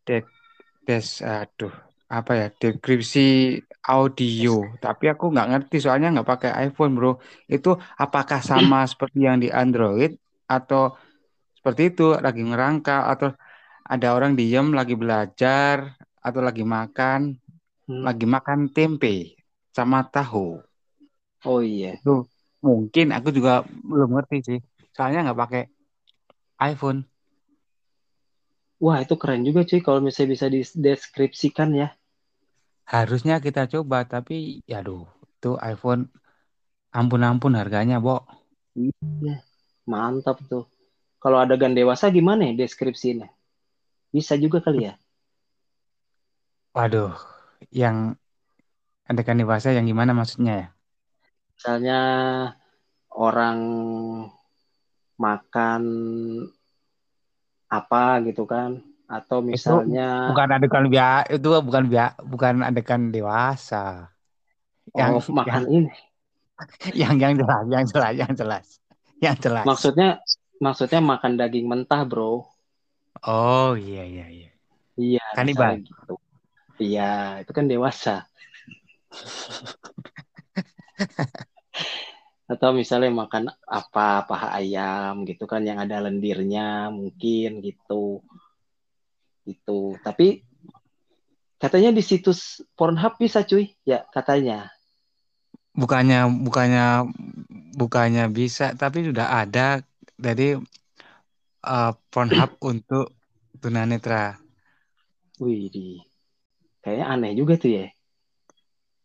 dek 0.08 0.26
des 0.88 1.22
aduh 1.22 1.70
apa 2.10 2.32
ya 2.34 2.48
deskripsi 2.50 3.60
audio 3.88 4.50
tapi 4.84 5.04
aku 5.14 5.24
nggak 5.34 5.48
ngerti 5.52 5.76
soalnya 5.84 6.08
nggak 6.14 6.30
pakai 6.34 6.52
iPhone 6.68 6.92
bro 6.98 7.10
itu 7.54 7.70
apakah 8.04 8.40
sama 8.50 8.78
seperti 8.92 9.18
yang 9.28 9.38
di 9.44 9.48
Android 9.62 10.12
atau 10.56 10.82
seperti 11.58 11.82
itu 11.94 12.04
lagi 12.26 12.42
ngerangka 12.50 12.94
atau 13.12 13.28
ada 13.94 14.08
orang 14.18 14.32
diem 14.40 14.68
lagi 14.80 14.94
belajar 15.04 15.78
atau 16.26 16.42
lagi 16.48 16.64
makan 16.78 17.22
Hmm. 17.88 18.08
lagi 18.08 18.26
makan 18.36 18.60
tempe 18.76 19.36
sama 19.78 20.00
tahu 20.14 20.60
Oh 21.46 21.62
iya. 21.64 21.94
itu 21.96 22.10
mungkin 22.66 23.06
aku 23.16 23.30
juga 23.38 23.52
belum 23.90 24.10
ngerti 24.16 24.36
sih 24.48 24.58
soalnya 24.96 25.20
nggak 25.26 25.40
pakai 25.44 25.62
iPhone 26.60 27.00
Wah 28.86 28.98
itu 29.04 29.16
keren 29.22 29.42
juga 29.48 29.62
cuy 29.70 29.80
kalau 29.86 30.00
misalnya 30.06 30.32
bisa 30.34 30.46
dideskripsikan 30.56 31.70
ya. 31.82 31.88
Harusnya 32.94 33.36
kita 33.46 33.62
coba 33.74 33.98
tapi 34.14 34.66
ya 34.72 34.82
aduh 34.82 35.06
itu 35.38 35.50
iPhone 35.62 36.02
ampun-ampun 36.98 37.54
harganya 37.60 37.98
Bo 38.06 38.26
Iya, 38.80 39.44
mantap 39.90 40.40
tuh. 40.48 40.66
Kalau 41.20 41.38
adegan 41.44 41.76
dewasa 41.76 42.08
gimana 42.08 42.48
ya 42.48 42.54
deskripsinya? 42.56 43.28
Bisa 44.16 44.40
juga 44.40 44.64
kali 44.64 44.88
ya. 44.88 44.94
Waduh, 46.72 47.12
yang 47.76 48.16
adegan 49.10 49.42
dewasa 49.42 49.76
yang 49.76 49.84
gimana 49.90 50.16
maksudnya 50.16 50.54
ya? 50.56 50.68
Misalnya 51.60 52.00
orang 53.12 53.60
makan 55.20 55.84
apa 57.70 58.24
gitu 58.24 58.48
kan, 58.48 58.82
atau 59.10 59.42
misalnya 59.42 60.30
Bukan 60.30 60.54
adegan 60.54 60.86
bia, 60.86 61.26
itu 61.26 61.50
bukan 61.50 61.90
bia, 61.90 62.14
bukan 62.22 62.62
adegan 62.62 63.10
dewasa. 63.10 64.14
Yang 64.94 65.12
oh 65.18 65.26
makan 65.34 65.66
ini. 65.66 65.90
yang 67.02 67.18
yang 67.18 67.34
jelas, 67.34 67.66
yang 67.66 67.86
jelas, 67.90 68.14
yang 68.14 68.34
jelas, 68.38 68.66
yang 69.18 69.36
jelas. 69.42 69.66
Maksudnya 69.66 70.22
maksudnya 70.62 71.02
makan 71.02 71.42
daging 71.42 71.66
mentah, 71.66 72.06
bro. 72.06 72.46
Oh 73.26 73.74
iya 73.74 74.06
iya 74.06 74.30
iya. 74.30 74.52
Iya, 75.00 75.24
Kanibal. 75.34 75.82
gitu. 75.82 76.14
Iya, 76.80 77.44
itu 77.44 77.52
kan 77.56 77.68
dewasa. 77.68 78.28
Atau 82.52 82.76
misalnya 82.76 83.08
makan 83.14 83.54
apa 83.64 84.28
paha 84.28 84.60
ayam 84.60 85.24
gitu 85.24 85.48
kan 85.48 85.64
yang 85.64 85.80
ada 85.80 86.04
lendirnya 86.04 86.92
mungkin 86.92 87.64
gitu. 87.64 88.20
Itu. 89.52 89.80
Tapi 90.06 90.28
katanya 91.62 91.90
di 91.98 92.04
situs 92.10 92.40
Pornhub 92.78 93.14
bisa 93.24 93.40
cuy, 93.50 93.66
ya 93.92 94.00
katanya. 94.16 94.58
Bukannya 95.82 96.20
bukannya 96.46 96.86
bukannya 97.80 98.24
bisa, 98.38 98.66
tapi 98.82 98.98
sudah 99.08 99.28
ada 99.42 99.80
dari 100.26 100.44
eh, 101.74 101.92
Pornhub 102.12 102.52
untuk 102.72 103.06
tunanetra 103.62 104.24
Wih, 105.42 105.64
di 105.76 105.86
kayaknya 106.84 107.06
aneh 107.14 107.32
juga 107.40 107.54
tuh 107.62 107.72
ya. 107.78 107.86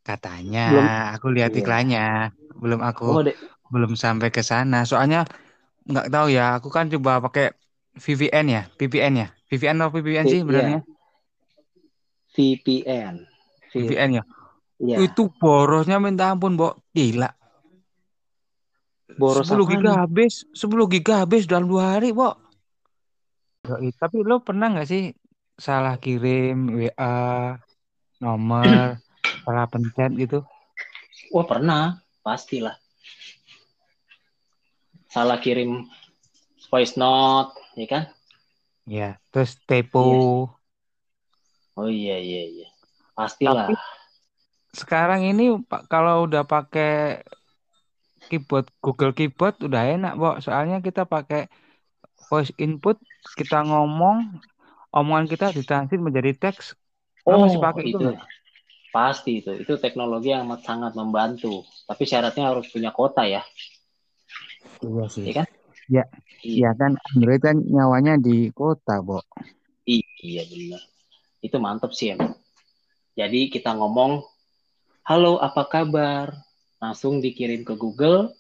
katanya. 0.08 0.60
Belum. 0.66 0.86
Aku 1.14 1.26
lihat 1.36 1.52
Iya. 1.52 1.60
iklannya, 1.60 2.00
belum 2.62 2.80
aku 2.88 3.04
Oh, 3.04 3.22
belum 3.72 3.92
sampai 4.04 4.28
ke 4.36 4.42
sana. 4.50 4.76
Soalnya 4.90 5.18
nggak 5.90 6.06
tahu 6.14 6.26
ya. 6.38 6.42
Aku 6.58 6.68
kan 6.76 6.84
coba 6.94 7.12
pakai 7.24 7.44
VPN 8.04 8.46
ya, 8.56 8.62
VPN 8.78 9.14
ya, 9.22 9.28
VPN 9.54 9.78
atau 9.78 9.94
VPN 9.94 10.26
sih 10.26 10.40
benernya. 10.42 10.80
VPN. 12.34 13.14
VPN 13.70 14.11
ya. 14.18 14.25
Iya. 14.82 14.96
Itu 15.06 15.30
borosnya 15.30 16.02
minta 16.02 16.34
ampun, 16.34 16.58
Mbok. 16.58 16.82
Gila. 16.90 17.30
Boros 19.14 19.46
10 19.46 19.54
apaan 19.54 19.70
giga 19.70 19.90
nih? 19.94 19.99
habis, 20.02 20.34
10 20.50 20.90
giga 20.90 21.14
habis 21.23 21.46
dalam 21.46 21.70
dua 21.70 21.94
hari, 21.94 22.11
Mbok. 22.11 22.34
Yoi, 23.70 23.94
Tapi 23.94 24.16
lo 24.26 24.42
pernah 24.42 24.75
nggak 24.75 24.88
sih 24.90 25.14
salah 25.54 25.96
kirim 26.02 26.75
WA 26.75 27.54
nomor, 28.18 28.66
salah 29.46 29.66
pencet 29.70 30.12
gitu? 30.18 30.42
Wah 31.30 31.46
pernah, 31.46 32.02
pastilah. 32.26 32.75
Salah 35.06 35.38
kirim 35.38 35.87
voice 36.66 36.99
note, 36.99 37.54
ya 37.78 37.87
kan? 37.87 38.04
Ya, 38.85 39.17
terus 39.33 39.57
typo. 39.64 40.00
Oh 41.75 41.88
iya 41.91 42.17
iya 42.21 42.43
iya. 42.53 42.67
Pastilah. 43.17 43.67
Tapi 43.69 43.75
sekarang 44.75 45.23
ini 45.25 45.55
Pak 45.71 45.87
kalau 45.88 46.26
udah 46.26 46.43
pakai 46.45 47.23
keyboard 48.29 48.67
Google 48.85 49.12
Keyboard 49.17 49.57
udah 49.62 49.83
enak, 49.95 50.12
Mbok. 50.19 50.37
Soalnya 50.45 50.79
kita 50.85 51.07
pakai 51.07 51.49
voice 52.29 52.53
input, 52.61 52.97
kita 53.38 53.62
ngomong, 53.64 54.41
omongan 54.93 55.26
kita 55.31 55.47
ditranslate 55.57 56.03
menjadi 56.03 56.33
teks. 56.37 56.75
Oh, 57.25 57.41
masih 57.41 57.61
pakai 57.61 57.85
itu 57.88 57.97
itu 57.97 58.09
pasti 58.95 59.43
itu. 59.43 59.50
Itu 59.59 59.73
teknologi 59.81 60.31
yang 60.31 60.47
sangat 60.62 60.93
membantu. 60.95 61.64
Tapi 61.88 62.03
syaratnya 62.07 62.50
harus 62.53 62.67
punya 62.71 62.91
kota 62.95 63.25
ya, 63.26 63.43
Iya 64.85 65.05
sih. 65.09 65.25
ya 65.29 65.33
kan? 65.43 65.47
Ya, 65.88 66.05
Iya, 66.45 66.69
ya 66.69 66.71
kan 66.76 66.97
Android 67.17 67.41
kan 67.41 67.57
nyawanya 67.57 68.21
di 68.21 68.53
kota, 68.53 69.00
Mbok. 69.00 69.25
iya 69.88 70.45
benar. 70.49 70.81
Itu 71.41 71.57
mantep 71.61 71.93
sih 71.93 72.12
emang. 72.12 72.37
Jadi 73.17 73.49
kita 73.53 73.73
ngomong, 73.76 74.25
halo 75.05 75.41
apa 75.41 75.64
kabar? 75.69 76.33
Langsung 76.81 77.21
dikirim 77.25 77.64
ke 77.64 77.76
Google, 77.76 78.33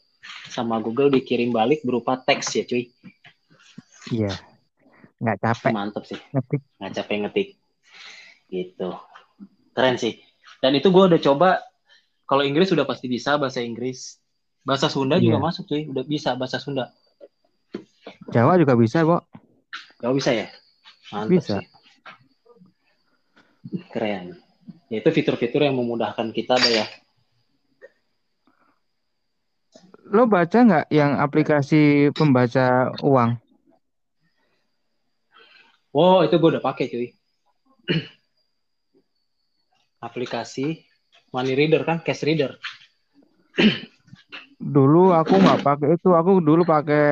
sama 0.52 0.80
Google 0.80 1.12
dikirim 1.12 1.52
balik 1.52 1.80
berupa 1.84 2.20
teks 2.20 2.56
ya 2.56 2.64
cuy. 2.64 2.92
Iya, 4.12 4.32
nggak 5.20 5.38
capek 5.40 5.72
mantep 5.72 6.04
sih, 6.04 6.20
ngetik. 6.32 6.60
nggak 6.80 6.92
capek 6.92 7.16
ngetik. 7.24 7.48
Gitu. 8.52 8.88
Keren 9.72 9.96
sih. 9.96 10.20
Dan 10.60 10.76
itu 10.76 10.92
gue 10.92 11.04
udah 11.08 11.20
coba, 11.20 11.60
kalau 12.28 12.44
Inggris 12.44 12.68
udah 12.72 12.84
pasti 12.84 13.08
bisa, 13.08 13.36
bahasa 13.40 13.64
Inggris. 13.64 14.20
Bahasa 14.64 14.88
Sunda 14.88 15.16
juga 15.20 15.40
Iya. 15.40 15.44
masuk 15.44 15.64
cuy, 15.68 15.88
udah 15.88 16.04
bisa 16.04 16.32
bahasa 16.36 16.56
Sunda. 16.60 16.88
Jawa 18.34 18.58
juga 18.58 18.74
bisa, 18.74 19.06
Mbok. 19.06 19.22
Gak 20.02 20.14
bisa 20.18 20.30
ya? 20.34 20.50
Mantap 21.14 21.30
Bisa. 21.30 21.62
sih. 21.62 21.66
Keren. 23.94 24.34
Ya, 24.90 24.98
itu 24.98 25.10
fitur-fitur 25.14 25.62
yang 25.62 25.78
memudahkan 25.78 26.34
kita 26.34 26.58
deh 26.58 26.82
ya. 26.82 26.86
Lo 30.10 30.26
baca 30.26 30.58
nggak 30.66 30.90
yang 30.90 31.14
aplikasi 31.22 32.10
pembaca 32.10 32.90
uang? 33.06 33.38
Wow, 35.94 36.26
itu 36.26 36.34
gue 36.34 36.50
udah 36.58 36.64
pakai 36.64 36.90
cuy. 36.90 37.08
Aplikasi 40.06 40.82
Money 41.30 41.54
Reader 41.54 41.86
kan, 41.86 42.02
Cash 42.02 42.26
Reader. 42.26 42.58
Dulu 44.64 45.12
aku 45.20 45.34
nggak 45.44 45.60
pakai 45.66 45.88
itu, 45.96 46.08
aku 46.18 46.30
dulu 46.48 46.62
pakai 46.72 47.02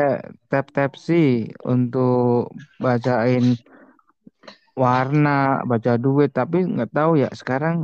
tap 0.50 0.66
tap 0.76 0.92
sih 1.06 1.26
untuk 1.72 2.48
bacain 2.80 3.44
warna, 4.82 5.60
baca 5.70 5.92
duit, 6.04 6.30
tapi 6.38 6.56
nggak 6.72 6.90
tahu 6.96 7.12
ya 7.22 7.28
sekarang 7.40 7.76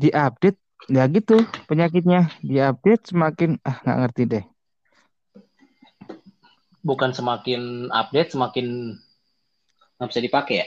diupdate 0.00 0.58
ya 0.96 1.04
gitu 1.14 1.36
penyakitnya 1.68 2.20
diupdate 2.48 3.02
semakin 3.10 3.50
ah 3.68 3.76
nggak 3.82 3.98
ngerti 4.00 4.22
deh. 4.32 4.44
Bukan 6.88 7.10
semakin 7.18 7.62
update, 8.00 8.30
semakin 8.36 8.66
nggak 9.96 10.08
bisa 10.10 10.20
dipakai 10.26 10.54
ya? 10.62 10.66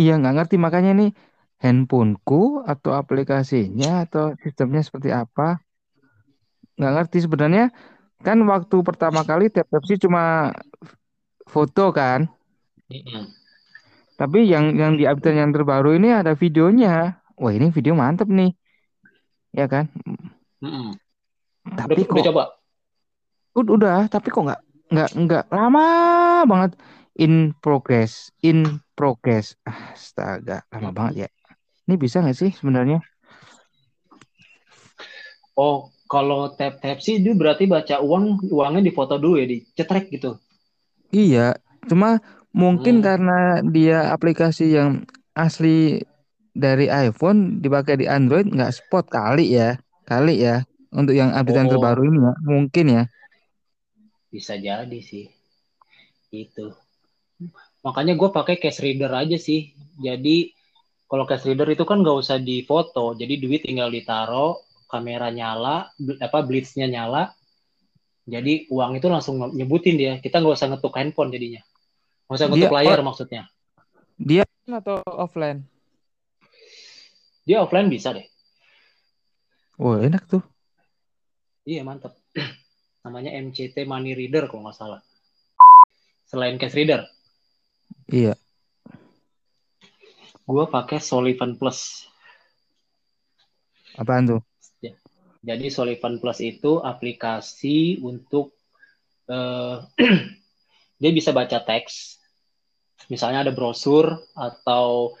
Iya 0.00 0.12
nggak 0.20 0.34
ngerti 0.36 0.56
makanya 0.64 0.90
nih 0.98 1.08
handphoneku 1.56 2.62
atau 2.68 2.92
aplikasinya 2.92 4.04
atau 4.04 4.36
sistemnya 4.44 4.84
seperti 4.84 5.10
apa? 5.12 5.60
Nggak 6.76 6.92
ngerti 6.92 7.18
sebenarnya. 7.24 7.64
Kan 8.20 8.40
waktu 8.48 8.76
pertama 8.80 9.24
kali 9.24 9.52
tap 9.52 9.68
tap 9.68 9.84
sih 9.84 10.00
cuma 10.00 10.52
foto 11.48 11.92
kan? 11.92 12.28
Tapi 14.16 14.48
yang 14.48 14.72
yang 14.76 14.96
di 14.96 15.04
update 15.04 15.36
yang 15.36 15.52
terbaru 15.52 15.96
ini 15.96 16.12
ada 16.12 16.32
videonya. 16.32 17.20
Wah 17.36 17.52
ini 17.52 17.68
video 17.68 17.92
mantep 17.92 18.28
nih. 18.28 18.52
Ya 19.52 19.68
kan. 19.68 19.92
Udah, 20.60 20.96
tapi 21.76 22.04
udah 22.04 22.08
kok 22.08 22.24
coba? 22.32 22.42
ud- 23.56 23.72
udah 23.72 24.08
tapi 24.08 24.28
kok 24.32 24.44
nggak 24.44 24.60
nggak 24.92 25.10
nggak 25.16 25.44
lama 25.52 25.86
banget. 26.48 26.72
In 27.16 27.56
progress 27.64 28.28
in 28.44 28.80
progress. 28.92 29.56
Astaga 29.64 30.64
lama 30.72 30.92
banget 30.92 31.14
ya 31.24 31.28
ini 31.86 31.94
bisa 32.04 32.16
nggak 32.22 32.36
sih 32.40 32.50
sebenarnya 32.58 32.98
Oh, 35.64 35.78
kalau 36.12 36.40
tap 36.58 36.74
tap 36.82 36.98
sih 37.04 37.14
itu 37.20 37.30
berarti 37.40 37.64
baca 37.74 37.96
uang, 38.08 38.24
uangnya 38.56 38.82
difoto 38.88 39.14
dulu 39.22 39.34
ya, 39.42 39.46
dicetrek 39.52 40.04
gitu. 40.14 40.30
Iya, 41.14 41.40
cuma 41.88 42.08
mungkin 42.60 42.94
Hmm. 42.94 43.06
karena 43.06 43.62
dia 43.74 44.10
aplikasi 44.14 44.62
yang 44.76 44.90
asli 45.36 46.02
dari 46.64 46.86
iPhone 46.90 47.60
dipakai 47.64 47.94
di 48.02 48.06
Android 48.16 48.46
nggak 48.54 48.72
spot 48.78 49.04
kali 49.16 49.42
ya, 49.58 49.76
kali 50.10 50.32
ya 50.46 50.64
untuk 50.98 51.14
yang 51.20 51.30
update 51.36 51.58
yang 51.60 51.70
terbaru 51.72 52.00
Oh, 52.00 52.08
ini 52.08 52.18
ya, 52.26 52.32
mungkin 52.52 52.84
ya. 52.96 53.02
bisa 54.32 54.54
jadi 54.66 54.98
sih. 55.02 55.26
Itu. 56.32 56.66
Makanya 57.86 58.12
gue 58.20 58.28
pakai 58.38 58.56
cash 58.62 58.80
reader 58.84 59.12
aja 59.22 59.38
sih. 59.38 59.60
Jadi 60.06 60.52
kalau 61.06 61.22
cash 61.22 61.46
reader 61.46 61.70
itu 61.70 61.86
kan 61.86 62.02
nggak 62.02 62.18
usah 62.18 62.42
difoto, 62.42 63.14
jadi 63.14 63.38
duit 63.38 63.62
tinggal 63.62 63.90
ditaruh, 63.94 64.58
kamera 64.90 65.30
nyala, 65.30 65.90
apa 66.18 66.38
blitznya 66.42 66.90
nyala, 66.90 67.30
jadi 68.26 68.66
uang 68.74 68.98
itu 68.98 69.06
langsung 69.06 69.38
nyebutin 69.54 69.94
dia. 69.94 70.18
Kita 70.18 70.42
nggak 70.42 70.58
usah 70.58 70.68
ngetuk 70.74 70.98
handphone 70.98 71.30
jadinya, 71.30 71.62
nggak 72.26 72.36
usah 72.36 72.46
Dia 72.50 72.52
ngetuk 72.58 72.74
layar 72.74 72.98
oh, 72.98 73.06
maksudnya. 73.06 73.42
dia 74.18 74.42
atau 74.66 74.98
offline? 75.06 75.62
Dia 77.46 77.62
offline 77.62 77.86
bisa 77.86 78.10
deh. 78.10 78.26
Wah, 79.78 80.02
enak 80.02 80.26
tuh. 80.26 80.42
Iya 81.62 81.86
mantep. 81.86 82.18
Namanya 83.06 83.30
MCT 83.38 83.86
Money 83.86 84.18
Reader 84.18 84.50
kalau 84.50 84.66
nggak 84.66 84.74
salah. 84.74 85.00
Selain 86.26 86.58
cash 86.58 86.74
reader, 86.74 87.06
Iya. 88.10 88.34
Gue 90.46 90.64
pakai 90.70 91.02
Solivan 91.02 91.58
Plus. 91.58 92.06
Apaan 93.98 94.24
tuh? 94.30 94.40
Ya. 94.78 94.94
Jadi 95.42 95.70
Solivan 95.70 96.22
Plus 96.22 96.38
itu 96.42 96.78
aplikasi 96.80 97.98
untuk 98.00 98.54
eh, 99.26 99.76
dia 101.02 101.10
bisa 101.12 101.34
baca 101.34 101.58
teks. 101.60 102.22
Misalnya 103.10 103.46
ada 103.46 103.52
brosur 103.52 104.08
atau 104.34 105.14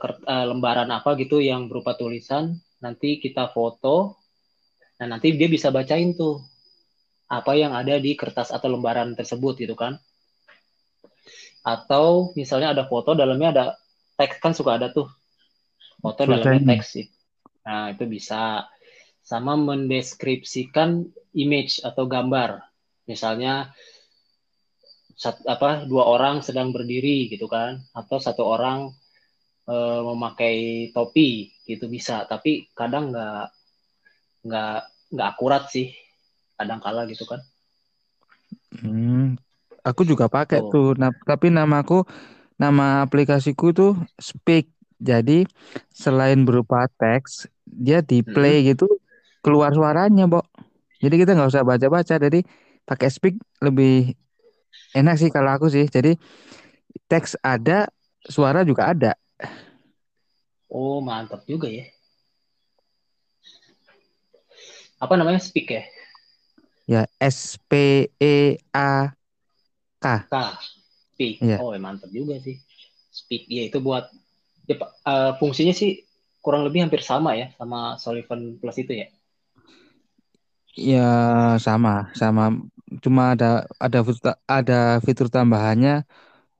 ker- 0.00 0.24
eh, 0.24 0.46
lembaran 0.48 0.88
apa 0.88 1.16
gitu 1.20 1.36
yang 1.40 1.68
berupa 1.68 1.92
tulisan, 1.96 2.56
nanti 2.80 3.20
kita 3.20 3.52
foto, 3.52 4.16
nah 4.96 5.16
nanti 5.16 5.36
dia 5.36 5.48
bisa 5.48 5.68
bacain 5.68 6.16
tuh 6.16 6.40
apa 7.30 7.54
yang 7.54 7.76
ada 7.76 8.00
di 8.00 8.16
kertas 8.18 8.50
atau 8.50 8.72
lembaran 8.72 9.12
tersebut 9.14 9.60
gitu 9.60 9.76
kan. 9.76 10.00
Atau 11.60 12.32
misalnya 12.34 12.72
ada 12.72 12.88
foto 12.88 13.12
dalamnya 13.12 13.48
ada 13.52 13.64
teks 14.20 14.36
kan 14.44 14.52
suka 14.58 14.70
ada 14.78 14.88
tuh 14.92 15.08
foto 16.02 16.22
dalamnya 16.32 16.60
Bacanya. 16.60 16.68
teks 16.68 16.86
sih. 16.96 17.06
Nah, 17.66 17.84
itu 17.94 18.04
bisa 18.16 18.42
sama 19.30 19.54
mendeskripsikan 19.68 20.90
image 21.44 21.74
atau 21.88 22.04
gambar. 22.14 22.50
Misalnya 23.10 23.52
sat- 25.22 25.46
apa 25.54 25.70
dua 25.90 26.04
orang 26.14 26.36
sedang 26.46 26.68
berdiri 26.74 27.18
gitu 27.32 27.46
kan 27.54 27.70
atau 28.00 28.18
satu 28.26 28.42
orang 28.54 28.78
eh, 29.74 30.00
memakai 30.08 30.56
topi 30.96 31.30
gitu 31.70 31.86
bisa 31.96 32.16
tapi 32.32 32.52
kadang 32.78 33.04
nggak 33.12 33.44
nggak 34.46 34.76
nggak 35.14 35.28
akurat 35.32 35.62
sih 35.74 35.86
kadang 36.58 36.80
kala 36.84 37.02
gitu 37.12 37.24
kan 37.30 37.40
Hmm, 38.80 39.36
aku 39.88 40.02
juga 40.10 40.26
pakai 40.30 40.58
tuh 40.70 40.70
tuh. 40.70 40.94
Nah, 41.00 41.10
tapi 41.28 41.46
namaku, 41.56 42.06
nama 42.60 43.00
aplikasiku 43.00 43.72
tuh 43.72 43.96
Speak. 44.20 44.68
Jadi 45.00 45.48
selain 45.96 46.44
berupa 46.44 46.84
teks, 47.00 47.48
dia 47.64 48.04
di 48.04 48.20
play 48.20 48.68
gitu 48.68 48.84
keluar 49.40 49.72
suaranya, 49.72 50.28
Bok. 50.28 50.44
Jadi 51.00 51.24
kita 51.24 51.32
nggak 51.32 51.48
usah 51.56 51.64
baca-baca. 51.64 52.20
Jadi 52.20 52.44
pakai 52.84 53.08
Speak 53.08 53.40
lebih 53.64 54.12
enak 54.92 55.16
sih 55.16 55.32
kalau 55.32 55.56
aku 55.56 55.72
sih. 55.72 55.88
Jadi 55.88 56.20
teks 57.08 57.40
ada, 57.40 57.88
suara 58.28 58.60
juga 58.60 58.92
ada. 58.92 59.16
Oh, 60.68 61.00
mantap 61.00 61.48
juga 61.48 61.66
ya. 61.66 61.88
Apa 65.00 65.16
namanya 65.16 65.40
speak 65.40 65.72
ya? 65.72 65.82
Ya, 66.84 67.08
S 67.16 67.56
P 67.70 68.04
E 68.20 68.60
A 68.76 69.16
K. 69.96 70.04
K. 70.28 70.34
Speak. 71.20 71.36
Iya. 71.40 71.60
Oh, 71.60 71.70
ya 71.76 71.80
mantap 71.84 72.08
juga 72.18 72.34
sih. 72.46 72.56
Speak 73.12 73.42
ya 73.52 73.62
itu 73.68 73.78
buat 73.86 74.04
ya, 74.70 74.76
eh, 75.12 75.32
fungsinya 75.40 75.74
sih 75.80 75.90
kurang 76.44 76.62
lebih 76.66 76.80
hampir 76.88 77.02
sama 77.04 77.30
ya 77.40 77.46
sama 77.60 77.78
Sullivan 78.02 78.40
Plus 78.60 78.78
itu 78.80 78.92
ya. 79.02 79.06
Ya, 80.90 80.98
sama, 81.66 81.90
sama. 82.20 82.42
Cuma 83.04 83.22
ada 83.34 83.46
ada 83.84 83.98
fitur, 84.06 84.32
ada 84.56 84.74
fitur 85.04 85.26
tambahannya 85.36 85.90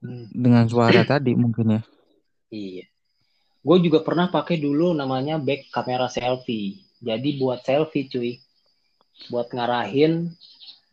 Hmm, 0.03 0.27
dengan 0.45 0.65
suara 0.73 1.03
tadi 1.11 1.33
mungkin 1.43 1.67
ya. 1.77 1.81
iya. 2.53 2.85
Gue 3.67 3.79
juga 3.87 4.01
pernah 4.07 4.27
pakai 4.37 4.57
dulu 4.67 4.87
namanya 5.01 5.37
back 5.47 5.63
kamera 5.75 6.09
selfie. 6.17 6.81
Jadi 7.09 7.29
buat 7.41 7.61
selfie 7.67 8.07
cuy. 8.13 8.31
Buat 9.33 9.49
ngarahin 9.57 10.13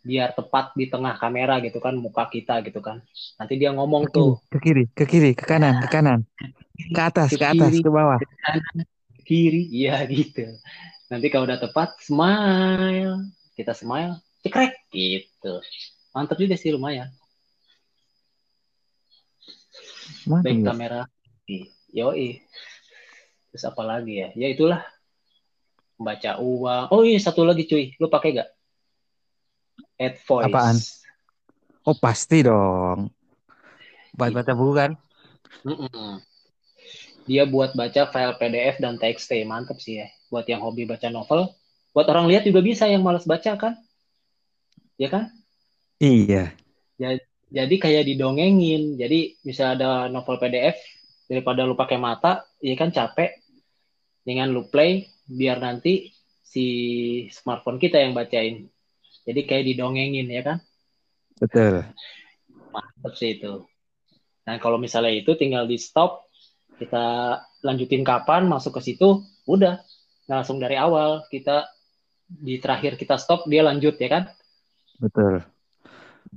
biar 0.06 0.34
tepat 0.38 0.74
di 0.78 0.88
tengah 0.88 1.18
kamera 1.20 1.60
gitu 1.62 1.78
kan 1.84 1.94
muka 1.98 2.30
kita 2.30 2.62
gitu 2.64 2.80
kan. 2.80 3.02
Nanti 3.38 3.54
dia 3.60 3.74
ngomong 3.74 4.08
Ke 4.08 4.14
kiri, 4.14 4.32
tuh 4.32 4.34
ke 4.50 4.58
kiri, 4.62 4.84
ke 4.94 5.04
kiri, 5.06 5.32
ke 5.36 5.44
kanan, 5.46 5.76
ke 5.84 5.88
kanan, 5.90 6.20
ke 6.94 7.02
atas, 7.02 7.30
ke 7.34 7.38
ke 7.38 7.46
atas, 7.46 7.74
kiri, 7.74 7.84
ke 7.84 7.90
bawah. 7.90 8.20
ke 8.22 8.26
kanan, 8.44 8.86
ke 9.18 9.22
kiri, 9.26 9.62
iya 9.74 10.04
gitu. 10.10 10.46
Nanti 11.08 11.28
kalau 11.32 11.48
udah 11.48 11.60
tepat, 11.60 11.96
smile, 12.04 13.32
kita 13.56 13.72
smile, 13.72 14.20
cekrek 14.44 14.76
gitu. 14.92 15.64
Mantap 16.12 16.38
juga 16.40 16.56
sih 16.58 16.72
lumayan. 16.74 17.10
Mantap 20.28 20.44
Baik 20.46 20.60
ya. 20.60 20.66
kamera, 20.72 21.02
yoi. 21.94 22.30
Terus 23.52 23.64
apa 23.64 23.82
lagi 23.82 24.20
ya? 24.22 24.30
Ya 24.36 24.48
itulah 24.52 24.82
baca 25.98 26.38
uang. 26.38 26.86
Oh 26.94 27.02
iya 27.02 27.18
satu 27.18 27.42
lagi 27.48 27.66
cuy, 27.66 27.98
lu 27.98 28.08
pakai 28.12 28.38
gak? 28.38 28.50
Add 29.98 30.22
voice. 30.24 30.46
Apaan? 30.50 30.78
Oh 31.88 31.98
pasti 31.98 32.46
dong. 32.46 33.10
Buat 34.14 34.34
baca 34.34 34.52
buku 34.54 34.74
kan? 34.74 34.92
Mm-mm. 35.66 36.22
Dia 37.28 37.44
buat 37.44 37.76
baca 37.76 38.08
file 38.08 38.38
PDF 38.40 38.80
dan 38.80 38.96
TXT, 38.96 39.44
mantep 39.44 39.82
sih 39.84 40.00
ya. 40.00 40.08
Buat 40.32 40.48
yang 40.48 40.64
hobi 40.64 40.88
baca 40.88 41.12
novel, 41.12 41.52
buat 41.92 42.08
orang 42.08 42.30
lihat 42.32 42.48
juga 42.48 42.64
bisa 42.64 42.88
yang 42.88 43.04
malas 43.04 43.28
baca 43.28 43.56
kan? 43.60 43.74
Ya 44.96 45.12
kan? 45.12 45.32
Iya. 46.00 46.54
Jadi 47.48 47.76
kayak 47.80 48.06
didongengin. 48.08 48.96
Jadi 49.00 49.40
bisa 49.44 49.76
ada 49.76 50.08
novel 50.12 50.38
PDF 50.40 50.78
daripada 51.28 51.68
lu 51.68 51.76
pakai 51.76 52.00
mata, 52.00 52.44
ya 52.64 52.76
kan 52.78 52.92
capek. 52.92 53.38
Dengan 54.28 54.52
lu 54.52 54.68
play 54.68 55.08
biar 55.24 55.60
nanti 55.64 56.12
si 56.44 56.66
smartphone 57.32 57.80
kita 57.80 58.00
yang 58.00 58.12
bacain. 58.12 58.68
Jadi 59.28 59.44
kayak 59.44 59.68
didongengin 59.68 60.28
ya 60.32 60.42
kan? 60.42 60.58
Betul. 61.38 61.84
Mantep 62.72 63.14
sih 63.20 63.36
itu. 63.36 63.68
Nah, 64.48 64.56
kalau 64.64 64.80
misalnya 64.80 65.12
itu 65.12 65.36
tinggal 65.36 65.68
di 65.68 65.76
stop, 65.76 66.32
kita 66.80 67.38
lanjutin 67.68 68.08
kapan 68.08 68.48
masuk 68.48 68.80
ke 68.80 68.94
situ, 68.94 69.20
udah 69.44 69.84
Nah, 70.28 70.44
langsung 70.44 70.60
dari 70.60 70.76
awal 70.76 71.24
kita 71.32 71.72
di 72.28 72.60
terakhir 72.60 73.00
kita 73.00 73.16
stop 73.16 73.48
dia 73.48 73.64
lanjut 73.64 73.96
ya 73.96 74.10
kan? 74.12 74.24
Betul. 75.00 75.40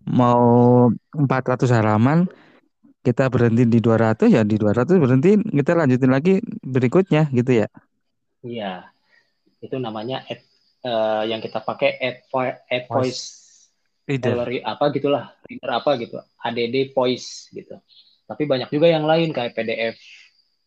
Mau 0.07 0.87
400 1.11 1.67
halaman, 1.75 2.31
kita 3.03 3.27
berhenti 3.27 3.67
di 3.67 3.83
200 3.83 4.31
ya 4.31 4.47
di 4.47 4.55
200 4.55 4.95
berhenti, 5.03 5.35
kita 5.43 5.75
lanjutin 5.75 6.11
lagi 6.15 6.39
berikutnya 6.63 7.27
gitu 7.35 7.67
ya. 7.67 7.69
Iya. 8.47 8.95
Itu 9.59 9.83
namanya 9.83 10.23
add, 10.31 10.47
eh, 10.85 11.23
yang 11.29 11.41
kita 11.41 11.61
pakai 11.61 11.97
add 12.01 12.87
voice 12.89 13.41
Reader. 14.11 14.35
gallery 14.35 14.59
apa 14.59 14.91
gitulah, 14.91 15.25
reader 15.47 15.71
apa 15.71 15.91
gitu, 16.03 16.19
ADD 16.43 16.91
voice 16.91 17.47
gitu. 17.55 17.79
Tapi 18.27 18.43
banyak 18.43 18.67
juga 18.67 18.91
yang 18.91 19.07
lain 19.07 19.31
kayak 19.31 19.55
PDF 19.55 19.95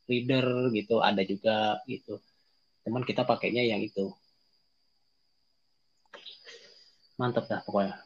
reader 0.07 0.71
gitu, 0.71 1.03
ada 1.03 1.19
juga 1.27 1.79
gitu. 1.83 2.23
Cuman 2.87 3.03
kita 3.03 3.27
pakainya 3.27 3.67
yang 3.67 3.83
itu. 3.83 4.11
Mantap 7.19 7.51
dah 7.51 7.59
pokoknya. 7.67 7.99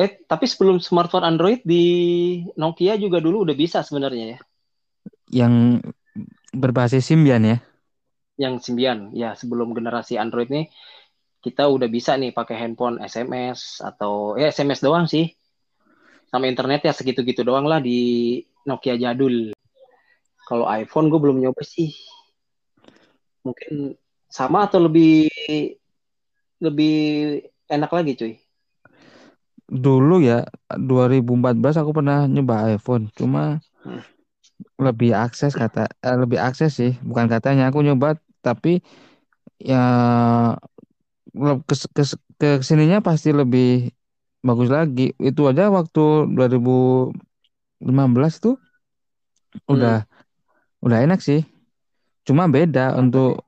Eh, 0.00 0.20
tapi 0.24 0.44
sebelum 0.48 0.80
smartphone 0.80 1.28
Android 1.28 1.60
di 1.64 1.84
Nokia 2.56 2.96
juga 2.96 3.20
dulu 3.20 3.44
udah 3.44 3.56
bisa 3.56 3.80
sebenarnya 3.84 4.36
ya. 4.36 4.38
Yang 5.44 5.84
berbasis 6.52 7.08
Symbian 7.08 7.44
ya. 7.44 7.58
Yang 8.40 8.54
Symbian, 8.64 9.12
ya 9.12 9.36
sebelum 9.36 9.76
generasi 9.76 10.16
Android 10.16 10.48
nih 10.48 10.72
kita 11.40 11.68
udah 11.68 11.88
bisa 11.88 12.16
nih 12.20 12.36
pakai 12.36 12.56
handphone 12.56 13.00
SMS 13.00 13.80
atau 13.80 14.36
ya 14.36 14.48
SMS 14.52 14.80
doang 14.84 15.08
sih. 15.08 15.32
Sama 16.28 16.46
internet 16.46 16.86
ya 16.86 16.92
segitu-gitu 16.94 17.42
doang 17.42 17.66
lah 17.66 17.80
di 17.82 18.38
Nokia 18.68 18.96
jadul. 18.96 19.50
Kalau 20.46 20.68
iPhone 20.68 21.08
gue 21.08 21.20
belum 21.20 21.40
nyoba 21.40 21.64
sih. 21.64 21.96
Mungkin 23.44 23.96
sama 24.30 24.68
atau 24.68 24.84
lebih 24.84 25.26
lebih 26.60 26.96
enak 27.66 27.90
lagi 27.90 28.12
cuy. 28.20 28.34
Dulu 29.70 30.20
ya 30.20 30.44
2014 30.68 31.80
aku 31.80 31.90
pernah 31.96 32.28
nyoba 32.28 32.68
iPhone, 32.74 33.08
cuma 33.16 33.64
Hmm. 33.80 34.04
lebih 34.76 35.16
akses 35.16 35.56
kata 35.56 35.88
eh, 36.04 36.16
lebih 36.20 36.36
akses 36.36 36.76
sih, 36.76 36.92
bukan 37.00 37.32
katanya 37.32 37.72
aku 37.72 37.80
nyoba 37.80 38.20
tapi 38.46 38.80
ya 39.60 39.76
ke 41.38 41.44
ke 41.66 41.74
ke 41.96 42.02
ke 42.40 42.48
sininya 42.68 42.98
pasti 43.06 43.28
lebih 43.40 43.90
bagus 44.46 44.68
lagi. 44.76 45.02
Itu 45.28 45.40
aja 45.50 45.64
waktu 45.76 46.00
2015 46.36 48.34
tuh 48.44 48.54
udah 49.68 50.04
udah 50.84 50.98
enak 51.06 51.20
sih. 51.24 51.44
Cuma 52.26 52.46
beda 52.50 52.96
Mantap 52.96 53.00
untuk 53.00 53.46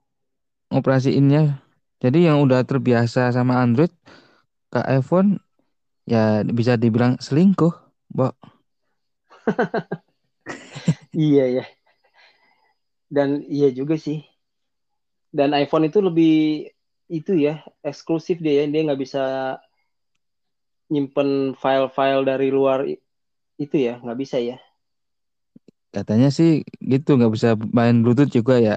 operasiinnya. 0.73 1.63
Jadi 2.03 2.29
yang 2.29 2.43
udah 2.45 2.63
terbiasa 2.67 3.31
sama 3.33 3.63
Android 3.63 3.93
ke 4.73 4.81
iPhone 4.89 5.39
ya 6.09 6.43
bisa 6.47 6.77
dibilang 6.81 7.19
selingkuh, 7.23 7.73
Bo. 8.13 8.33
Iya 11.13 11.47
ya. 11.55 11.63
Dan 13.17 13.31
iya 13.57 13.69
juga 13.79 13.95
sih. 14.05 14.19
Dan 15.33 15.57
iPhone 15.57 15.89
itu 15.89 16.05
lebih 16.05 16.69
itu 17.09 17.33
ya 17.37 17.65
eksklusif 17.81 18.41
dia 18.41 18.63
ya 18.63 18.65
dia 18.69 18.85
nggak 18.85 19.01
bisa 19.01 19.23
nyimpen 20.93 21.57
file-file 21.57 22.25
dari 22.29 22.49
luar 22.53 22.85
itu 23.57 23.77
ya 23.77 23.97
nggak 24.05 24.19
bisa 24.21 24.37
ya. 24.37 24.61
Katanya 25.93 26.29
sih 26.29 26.65
gitu 26.81 27.17
nggak 27.17 27.33
bisa 27.33 27.57
main 27.73 28.05
Bluetooth 28.05 28.33
juga 28.33 28.61
ya. 28.61 28.77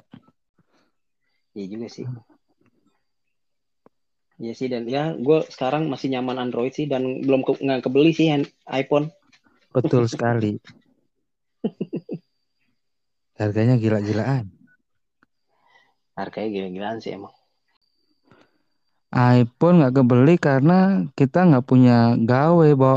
Iya 1.56 1.65
juga 1.72 1.88
sih. 1.88 2.08
Iya 4.36 4.52
sih 4.52 4.68
dan 4.68 4.84
ya 4.91 5.15
gue 5.15 5.48
sekarang 5.48 5.88
masih 5.88 6.12
nyaman 6.12 6.36
Android 6.36 6.76
sih 6.76 6.91
dan 6.91 7.24
belum 7.24 7.48
ke, 7.48 7.56
nggak 7.63 7.88
kebeli 7.88 8.12
sih 8.12 8.28
iPhone. 8.68 9.08
Betul 9.72 10.08
sekali. 10.12 10.60
Harganya 13.39 13.80
gila-gilaan. 13.80 14.64
Harganya 16.17 16.49
gila-gilaan 16.54 16.97
sih 17.04 17.12
emang. 17.17 17.34
iPhone 19.39 19.75
nggak 19.80 19.95
kebeli 19.97 20.36
karena 20.47 20.80
kita 21.17 21.39
nggak 21.47 21.65
punya 21.69 21.97
gawe, 22.30 22.69
Bo. 22.82 22.95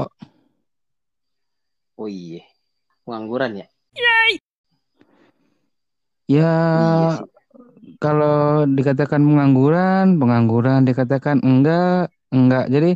Oh 2.00 2.08
iya. 2.08 2.42
Pengangguran 3.04 3.52
ya? 3.60 3.66
Ya 6.28 6.48
Iya 6.72 7.08
sih. 7.14 7.24
kalau 8.04 8.68
dikatakan 8.68 9.20
pengangguran, 9.24 10.20
pengangguran 10.20 10.80
dikatakan 10.88 11.40
enggak, 11.42 12.12
enggak. 12.30 12.64
Jadi 12.70 12.90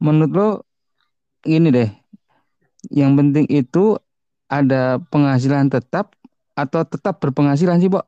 menurut 0.00 0.32
lo 0.32 0.48
gini 1.44 1.68
deh, 1.74 1.90
yang 2.94 3.18
penting 3.18 3.44
itu 3.50 3.98
ada 4.48 5.02
penghasilan 5.12 5.68
tetap 5.68 6.14
atau 6.54 6.80
tetap 6.86 7.18
berpenghasilan 7.18 7.82
sih, 7.82 7.90
Bo? 7.90 8.00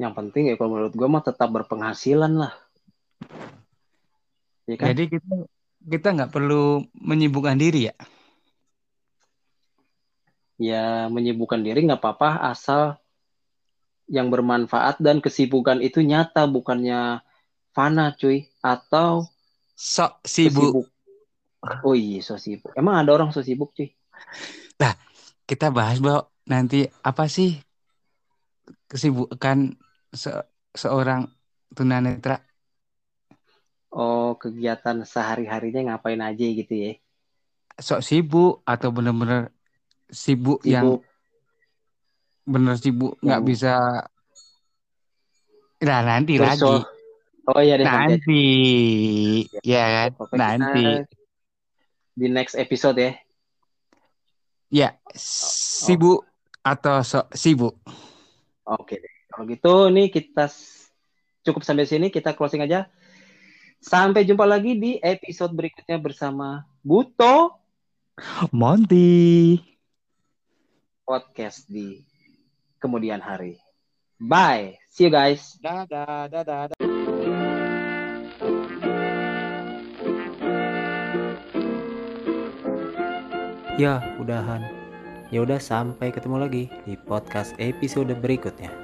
Yang 0.00 0.12
penting 0.16 0.42
ya 0.50 0.54
kalau 0.56 0.76
menurut 0.78 0.94
gue 0.94 1.08
mah 1.08 1.24
tetap 1.24 1.48
berpenghasilan 1.52 2.32
lah. 2.36 2.52
Ya 4.68 4.76
kan? 4.78 4.94
Jadi 4.94 5.18
kita 5.18 5.34
kita 5.82 6.08
nggak 6.14 6.32
perlu 6.32 6.86
menyibukkan 6.94 7.58
diri 7.58 7.90
ya. 7.90 7.96
ya 10.62 11.10
menyibukkan 11.10 11.58
diri 11.58 11.82
nggak 11.90 11.98
apa-apa 11.98 12.54
asal 12.54 12.94
yang 14.06 14.30
bermanfaat 14.30 15.02
dan 15.02 15.18
kesibukan 15.18 15.82
itu 15.82 16.06
nyata 16.06 16.46
bukannya 16.46 17.18
fana 17.74 18.14
cuy 18.14 18.46
atau 18.62 19.26
Sok 19.74 20.22
sibuk. 20.22 20.86
kesibuk 20.86 20.86
Oh 21.86 21.94
iya, 21.94 22.18
so 22.22 22.34
sibuk. 22.38 22.74
Emang 22.74 22.98
ada 22.98 23.14
orang 23.14 23.30
so 23.30 23.38
sibuk, 23.38 23.70
cuy? 23.74 23.94
Kita 25.46 25.68
bahas, 25.68 26.02
Bo, 26.02 26.32
nanti 26.46 26.86
apa 27.02 27.26
sih 27.26 27.54
kesibukan 28.88 29.74
se- 30.12 30.46
seorang 30.72 31.28
tunanetra? 31.72 32.40
Oh, 33.92 34.36
kegiatan 34.40 35.04
sehari-harinya 35.04 35.92
ngapain 35.92 36.20
aja 36.20 36.46
gitu 36.48 36.72
ya? 36.72 36.92
Sok 37.76 38.00
sibuk 38.00 38.64
atau 38.64 38.88
bener-bener 38.88 39.52
sibuk, 40.08 40.64
yang 40.64 40.96
Sibuk 40.96 41.00
bener 42.42 42.74
sibuk 42.74 43.12
nggak 43.22 43.38
yang 43.38 43.46
bisa 43.46 43.74
Nah, 45.82 46.00
nanti 46.06 46.38
lagi. 46.38 46.62
berso. 46.62 46.86
Oh 47.50 47.58
iya 47.58 47.74
deh 47.74 47.82
nanti. 47.82 48.14
Nanti. 48.22 48.44
Ya 49.66 49.82
kan? 49.90 50.10
Nanti. 50.38 51.02
di 52.12 52.28
next 52.28 52.54
episode 52.54 53.00
ya. 53.00 53.12
Ya, 54.72 54.88
sibuk 55.16 56.22
atau 56.62 57.02
sok 57.02 57.34
sibuk. 57.34 57.74
Oke. 58.66 59.02
Kalau 59.32 59.44
gitu 59.48 59.74
nih 59.90 60.12
kita 60.12 60.46
cukup 61.42 61.62
sampai 61.66 61.88
sini 61.88 62.06
kita 62.12 62.36
closing 62.36 62.62
aja. 62.62 62.86
Sampai 63.82 64.22
jumpa 64.22 64.46
lagi 64.46 64.78
di 64.78 65.02
episode 65.02 65.50
berikutnya 65.58 65.98
bersama 65.98 66.62
Buto 66.86 67.58
Monty. 68.54 69.58
Podcast 71.02 71.66
di 71.66 71.98
kemudian 72.78 73.18
hari. 73.18 73.58
Bye. 74.22 74.78
See 74.86 75.08
you 75.08 75.10
guys. 75.10 75.58
Dadah, 75.58 76.30
dadah, 76.30 76.70
dadah. 76.70 76.78
Ya, 83.80 83.98
udahan. 84.22 84.81
Ya 85.32 85.40
udah 85.40 85.56
sampai 85.56 86.12
ketemu 86.12 86.36
lagi 86.44 86.68
di 86.84 86.92
podcast 86.92 87.56
episode 87.56 88.12
berikutnya. 88.20 88.81